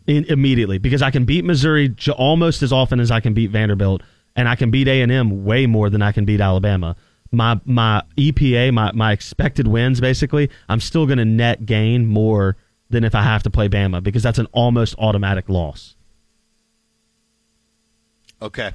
Immediately, 0.09 0.79
because 0.79 1.03
I 1.03 1.11
can 1.11 1.27
beat 1.27 1.45
Missouri 1.45 1.91
j- 1.91 2.13
almost 2.13 2.63
as 2.63 2.73
often 2.73 2.99
as 2.99 3.11
I 3.11 3.21
can 3.21 3.35
beat 3.35 3.51
Vanderbilt, 3.51 4.03
and 4.35 4.49
I 4.49 4.55
can 4.55 4.71
beat 4.71 4.89
A 4.89 5.03
and 5.03 5.13
M 5.13 5.45
way 5.45 5.67
more 5.67 5.91
than 5.91 6.01
I 6.01 6.13
can 6.13 6.25
beat 6.25 6.41
Alabama. 6.41 6.97
My 7.31 7.61
my 7.67 8.03
EPA, 8.17 8.73
my 8.73 8.91
my 8.93 9.13
expected 9.13 9.69
wins, 9.69 10.01
basically, 10.01 10.49
I'm 10.67 10.81
still 10.81 11.05
going 11.05 11.19
to 11.19 11.27
net 11.27 11.67
gain 11.67 12.07
more 12.07 12.57
than 12.89 13.05
if 13.05 13.15
I 13.15 13.23
have 13.23 13.43
to 13.43 13.51
play 13.51 13.69
Bama 13.69 14.03
because 14.03 14.23
that's 14.23 14.39
an 14.39 14.47
almost 14.53 14.95
automatic 14.99 15.51
loss. 15.51 15.95
Okay. 18.41 18.71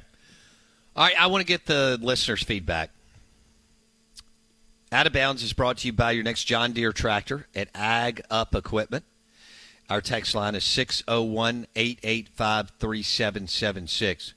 All 0.94 1.04
right, 1.04 1.20
I 1.20 1.26
want 1.26 1.40
to 1.40 1.46
get 1.46 1.66
the 1.66 1.98
listeners' 2.00 2.44
feedback. 2.44 2.90
Out 4.92 5.08
of 5.08 5.12
Bounds 5.12 5.42
is 5.42 5.52
brought 5.52 5.78
to 5.78 5.88
you 5.88 5.92
by 5.92 6.12
your 6.12 6.22
next 6.22 6.44
John 6.44 6.72
Deere 6.72 6.92
tractor 6.92 7.48
at 7.56 7.68
Ag 7.74 8.22
Up 8.30 8.54
Equipment. 8.54 9.04
Our 9.90 10.00
text 10.00 10.34
line 10.34 10.54
is 10.54 10.64
601 10.64 11.66
885 11.76 12.70
3776. 12.78 14.34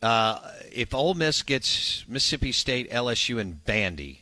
Uh, 0.00 0.38
If 0.72 0.94
Ole 0.94 1.14
Miss 1.14 1.42
gets 1.42 2.04
Mississippi 2.08 2.52
State, 2.52 2.90
LSU, 2.90 3.40
and 3.40 3.62
Vandy, 3.64 4.18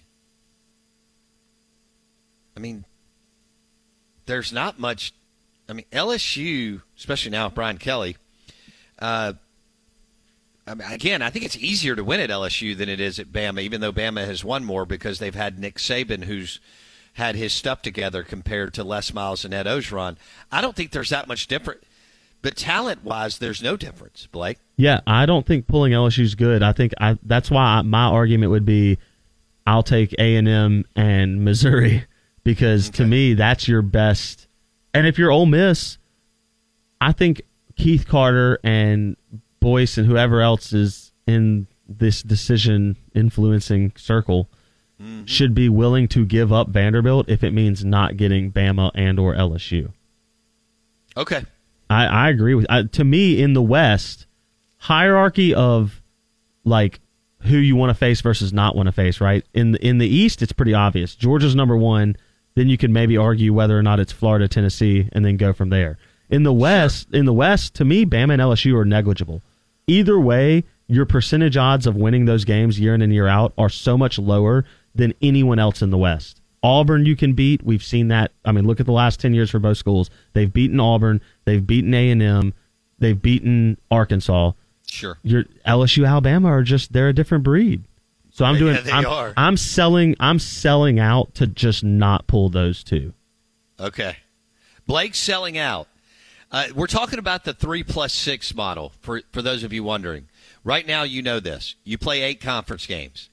I 2.56 2.60
mean, 2.60 2.84
there's 4.24 4.52
not 4.52 4.78
much. 4.80 5.12
I 5.68 5.72
mean, 5.72 5.86
LSU, 5.92 6.82
especially 6.96 7.30
now 7.30 7.46
with 7.46 7.54
Brian 7.54 7.78
Kelly. 7.78 8.16
Uh, 8.98 9.34
I 10.66 10.74
mean, 10.74 10.90
again, 10.90 11.22
I 11.22 11.30
think 11.30 11.44
it's 11.44 11.56
easier 11.56 11.94
to 11.94 12.02
win 12.02 12.20
at 12.20 12.30
LSU 12.30 12.76
than 12.76 12.88
it 12.88 12.98
is 12.98 13.18
at 13.18 13.28
Bama, 13.28 13.60
even 13.60 13.80
though 13.80 13.92
Bama 13.92 14.24
has 14.26 14.44
won 14.44 14.64
more 14.64 14.84
because 14.84 15.18
they've 15.18 15.34
had 15.34 15.58
Nick 15.58 15.76
Saban, 15.76 16.24
who's 16.24 16.58
had 17.16 17.34
his 17.34 17.52
stuff 17.54 17.80
together 17.80 18.22
compared 18.22 18.74
to 18.74 18.84
Les 18.84 19.12
Miles 19.12 19.44
and 19.44 19.54
Ed 19.54 19.64
Orgeron. 19.64 20.16
I 20.52 20.60
don't 20.60 20.76
think 20.76 20.90
there's 20.90 21.08
that 21.08 21.26
much 21.26 21.46
different. 21.46 21.82
But 22.42 22.56
talent 22.56 23.04
wise, 23.04 23.38
there's 23.38 23.62
no 23.62 23.74
difference, 23.74 24.26
Blake. 24.30 24.58
Yeah, 24.76 25.00
I 25.06 25.24
don't 25.24 25.46
think 25.46 25.66
pulling 25.66 25.92
LSU's 25.92 26.34
good. 26.34 26.62
I 26.62 26.72
think 26.72 26.92
I, 27.00 27.18
that's 27.22 27.50
why 27.50 27.78
I, 27.78 27.82
my 27.82 28.04
argument 28.04 28.50
would 28.52 28.66
be 28.66 28.98
I'll 29.66 29.82
take 29.82 30.14
A 30.18 30.36
and 30.36 30.46
M 30.46 30.84
and 30.94 31.42
Missouri 31.42 32.04
because 32.44 32.90
to 32.90 33.06
me 33.06 33.32
that's 33.32 33.66
your 33.66 33.80
best. 33.80 34.46
And 34.92 35.06
if 35.06 35.18
you're 35.18 35.30
Ole 35.30 35.46
Miss, 35.46 35.96
I 37.00 37.12
think 37.12 37.40
Keith 37.76 38.06
Carter 38.06 38.58
and 38.62 39.16
Boyce 39.60 39.96
and 39.96 40.06
whoever 40.06 40.42
else 40.42 40.74
is 40.74 41.12
in 41.26 41.66
this 41.88 42.22
decision 42.22 42.96
influencing 43.14 43.92
circle 43.96 44.50
Mm-hmm. 45.00 45.26
should 45.26 45.54
be 45.54 45.68
willing 45.68 46.08
to 46.08 46.24
give 46.24 46.50
up 46.50 46.70
Vanderbilt 46.70 47.28
if 47.28 47.44
it 47.44 47.52
means 47.52 47.84
not 47.84 48.16
getting 48.16 48.50
Bama 48.50 48.90
and 48.94 49.18
or 49.18 49.34
LSU. 49.34 49.92
Okay. 51.16 51.44
I, 51.90 52.06
I 52.06 52.30
agree 52.30 52.54
with. 52.54 52.66
I, 52.70 52.84
to 52.84 53.04
me, 53.04 53.42
in 53.42 53.52
the 53.52 53.62
West, 53.62 54.26
hierarchy 54.78 55.54
of 55.54 56.00
like 56.64 57.00
who 57.42 57.58
you 57.58 57.76
want 57.76 57.90
to 57.90 57.94
face 57.94 58.22
versus 58.22 58.54
not 58.54 58.74
want 58.74 58.86
to 58.86 58.92
face. 58.92 59.20
Right 59.20 59.44
in 59.52 59.72
the, 59.72 59.86
in 59.86 59.98
the 59.98 60.08
East, 60.08 60.40
it's 60.40 60.52
pretty 60.52 60.72
obvious. 60.74 61.14
Georgia's 61.14 61.54
number 61.54 61.76
one. 61.76 62.16
Then 62.54 62.68
you 62.70 62.78
can 62.78 62.90
maybe 62.90 63.18
argue 63.18 63.52
whether 63.52 63.78
or 63.78 63.82
not 63.82 64.00
it's 64.00 64.12
Florida, 64.12 64.48
Tennessee, 64.48 65.10
and 65.12 65.22
then 65.26 65.36
go 65.36 65.52
from 65.52 65.68
there. 65.68 65.98
In 66.30 66.42
the 66.42 66.54
West, 66.54 67.08
in 67.12 67.26
the 67.26 67.32
West, 67.34 67.74
to 67.74 67.84
me, 67.84 68.06
Bama 68.06 68.32
and 68.32 68.40
LSU 68.40 68.74
are 68.76 68.84
negligible. 68.86 69.42
Either 69.86 70.18
way, 70.18 70.64
your 70.88 71.04
percentage 71.04 71.58
odds 71.58 71.86
of 71.86 71.96
winning 71.96 72.24
those 72.24 72.46
games 72.46 72.80
year 72.80 72.94
in 72.94 73.02
and 73.02 73.12
year 73.12 73.26
out 73.26 73.52
are 73.58 73.68
so 73.68 73.98
much 73.98 74.18
lower 74.18 74.64
than 74.96 75.14
anyone 75.22 75.58
else 75.58 75.82
in 75.82 75.90
the 75.90 75.98
West. 75.98 76.40
Auburn 76.62 77.06
you 77.06 77.16
can 77.16 77.34
beat. 77.34 77.62
We've 77.62 77.82
seen 77.82 78.08
that. 78.08 78.32
I 78.44 78.52
mean, 78.52 78.66
look 78.66 78.80
at 78.80 78.86
the 78.86 78.92
last 78.92 79.20
10 79.20 79.34
years 79.34 79.50
for 79.50 79.58
both 79.58 79.78
schools. 79.78 80.10
They've 80.32 80.52
beaten 80.52 80.80
Auburn, 80.80 81.20
they've 81.44 81.64
beaten 81.64 81.94
A&M, 81.94 82.54
they've 82.98 83.20
beaten 83.20 83.78
Arkansas. 83.90 84.52
Sure. 84.86 85.18
Your 85.22 85.44
LSU, 85.66 86.08
Alabama 86.08 86.48
are 86.48 86.62
just 86.62 86.92
they're 86.92 87.08
a 87.08 87.12
different 87.12 87.44
breed. 87.44 87.84
So 88.30 88.44
I'm 88.44 88.58
doing. 88.58 88.74
Yeah, 88.74 88.80
they 88.82 88.92
I'm, 88.92 89.06
are. 89.06 89.32
I'm 89.36 89.56
selling 89.56 90.14
I'm 90.20 90.38
selling 90.38 90.98
out 90.98 91.34
to 91.36 91.46
just 91.46 91.82
not 91.82 92.26
pull 92.26 92.48
those 92.48 92.84
two. 92.84 93.12
Okay. 93.78 94.16
Blake's 94.86 95.18
selling 95.18 95.58
out. 95.58 95.88
Uh, 96.50 96.68
we're 96.74 96.86
talking 96.86 97.18
about 97.18 97.44
the 97.44 97.52
three 97.52 97.82
plus 97.82 98.12
six 98.12 98.54
model 98.54 98.92
for, 99.00 99.22
for 99.32 99.42
those 99.42 99.64
of 99.64 99.72
you 99.72 99.82
wondering. 99.82 100.28
Right 100.62 100.86
now, 100.86 101.02
you 101.02 101.22
know 101.22 101.40
this. 101.40 101.74
You 101.84 101.98
play 101.98 102.22
eight 102.22 102.40
conference 102.40 102.86
games. 102.86 103.30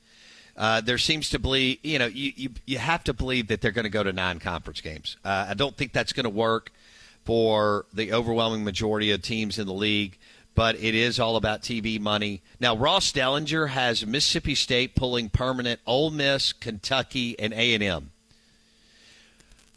Uh, 0.55 0.81
there 0.81 0.97
seems 0.99 1.29
to 1.31 1.39
be, 1.39 1.79
you 1.83 1.97
know, 1.97 2.05
you, 2.05 2.31
you, 2.35 2.49
you 2.65 2.77
have 2.77 3.03
to 3.03 3.13
believe 3.13 3.47
that 3.47 3.61
they're 3.61 3.71
going 3.71 3.85
to 3.85 3.89
go 3.89 4.03
to 4.03 4.13
nine 4.13 4.39
conference 4.39 4.81
games. 4.81 5.17
Uh, 5.25 5.47
I 5.49 5.53
don't 5.55 5.75
think 5.75 5.93
that's 5.93 6.13
going 6.13 6.25
to 6.25 6.29
work 6.29 6.71
for 7.25 7.85
the 7.93 8.13
overwhelming 8.13 8.63
majority 8.63 9.09
of 9.11 9.21
teams 9.23 9.57
in 9.57 9.65
the 9.65 9.73
league, 9.73 10.17
but 10.53 10.75
it 10.75 10.93
is 10.93 11.19
all 11.19 11.37
about 11.37 11.63
TV 11.63 11.99
money. 11.99 12.41
Now, 12.59 12.75
Ross 12.75 13.11
Dellenger 13.11 13.69
has 13.69 14.05
Mississippi 14.05 14.53
State 14.53 14.93
pulling 14.95 15.29
permanent, 15.29 15.79
Ole 15.87 16.11
Miss, 16.11 16.53
Kentucky, 16.53 17.37
and 17.39 17.51
A&M. 17.53 18.11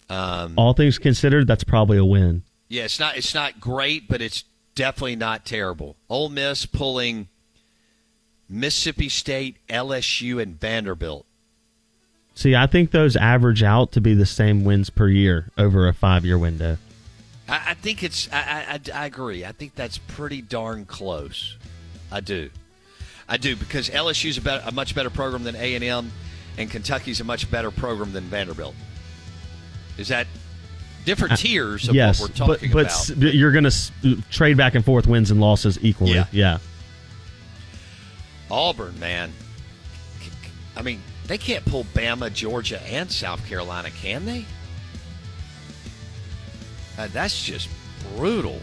Um, 0.08 0.54
All 0.56 0.72
things 0.72 0.98
considered, 0.98 1.46
that's 1.46 1.64
probably 1.64 1.98
a 1.98 2.04
win. 2.04 2.42
yeah, 2.68 2.84
it's 2.84 3.00
not 3.00 3.16
it's 3.16 3.34
not 3.34 3.58
great, 3.60 4.08
but 4.08 4.20
it's 4.20 4.44
definitely 4.74 5.16
not 5.16 5.44
terrible. 5.44 5.96
Ole 6.08 6.28
Miss 6.28 6.64
pulling 6.66 7.28
Mississippi 8.48 9.08
State, 9.08 9.56
LSU, 9.68 10.40
and 10.40 10.58
Vanderbilt. 10.58 11.26
See, 12.34 12.54
I 12.54 12.66
think 12.66 12.90
those 12.90 13.16
average 13.16 13.62
out 13.62 13.92
to 13.92 14.00
be 14.00 14.12
the 14.12 14.26
same 14.26 14.62
wins 14.64 14.90
per 14.90 15.08
year 15.08 15.50
over 15.56 15.88
a 15.88 15.94
five 15.94 16.24
year 16.24 16.38
window. 16.38 16.76
I, 17.48 17.62
I 17.68 17.74
think 17.74 18.02
it's. 18.02 18.28
I, 18.32 18.38
I, 18.38 18.80
I 18.94 19.06
agree. 19.06 19.44
I 19.44 19.52
think 19.52 19.74
that's 19.74 19.98
pretty 19.98 20.42
darn 20.42 20.84
close. 20.84 21.56
I 22.12 22.20
do. 22.20 22.50
I 23.28 23.38
do 23.38 23.56
because 23.56 23.90
LSU's 23.90 24.38
a, 24.38 24.40
better, 24.40 24.62
a 24.66 24.72
much 24.72 24.94
better 24.94 25.10
program 25.10 25.44
than 25.44 25.56
A 25.56 25.74
and 25.74 25.82
M, 25.82 26.12
and 26.58 26.70
Kentucky's 26.70 27.20
a 27.20 27.24
much 27.24 27.50
better 27.50 27.70
program 27.70 28.12
than 28.12 28.24
Vanderbilt. 28.24 28.74
Is 29.98 30.08
that 30.08 30.26
different 31.06 31.32
uh, 31.32 31.36
tiers 31.36 31.88
of 31.88 31.94
yes, 31.94 32.20
what 32.20 32.30
we're 32.30 32.36
talking 32.36 32.68
but, 32.70 32.84
but 32.84 32.86
about? 32.86 32.92
s- 32.92 33.34
you're 33.34 33.52
going 33.52 33.64
to 33.64 34.22
trade 34.30 34.56
back 34.56 34.74
and 34.74 34.84
forth 34.84 35.06
wins 35.06 35.30
and 35.30 35.40
losses 35.40 35.78
equally. 35.82 36.14
Yeah. 36.14 36.26
yeah. 36.32 36.58
Auburn, 38.50 38.98
man. 38.98 39.32
I 40.76 40.82
mean, 40.82 41.00
they 41.26 41.38
can't 41.38 41.64
pull 41.64 41.84
Bama, 41.84 42.32
Georgia, 42.32 42.80
and 42.82 43.10
South 43.10 43.46
Carolina, 43.48 43.90
can 43.90 44.26
they? 44.26 44.44
Uh, 46.98 47.08
that's 47.12 47.42
just 47.42 47.68
brutal. 48.14 48.60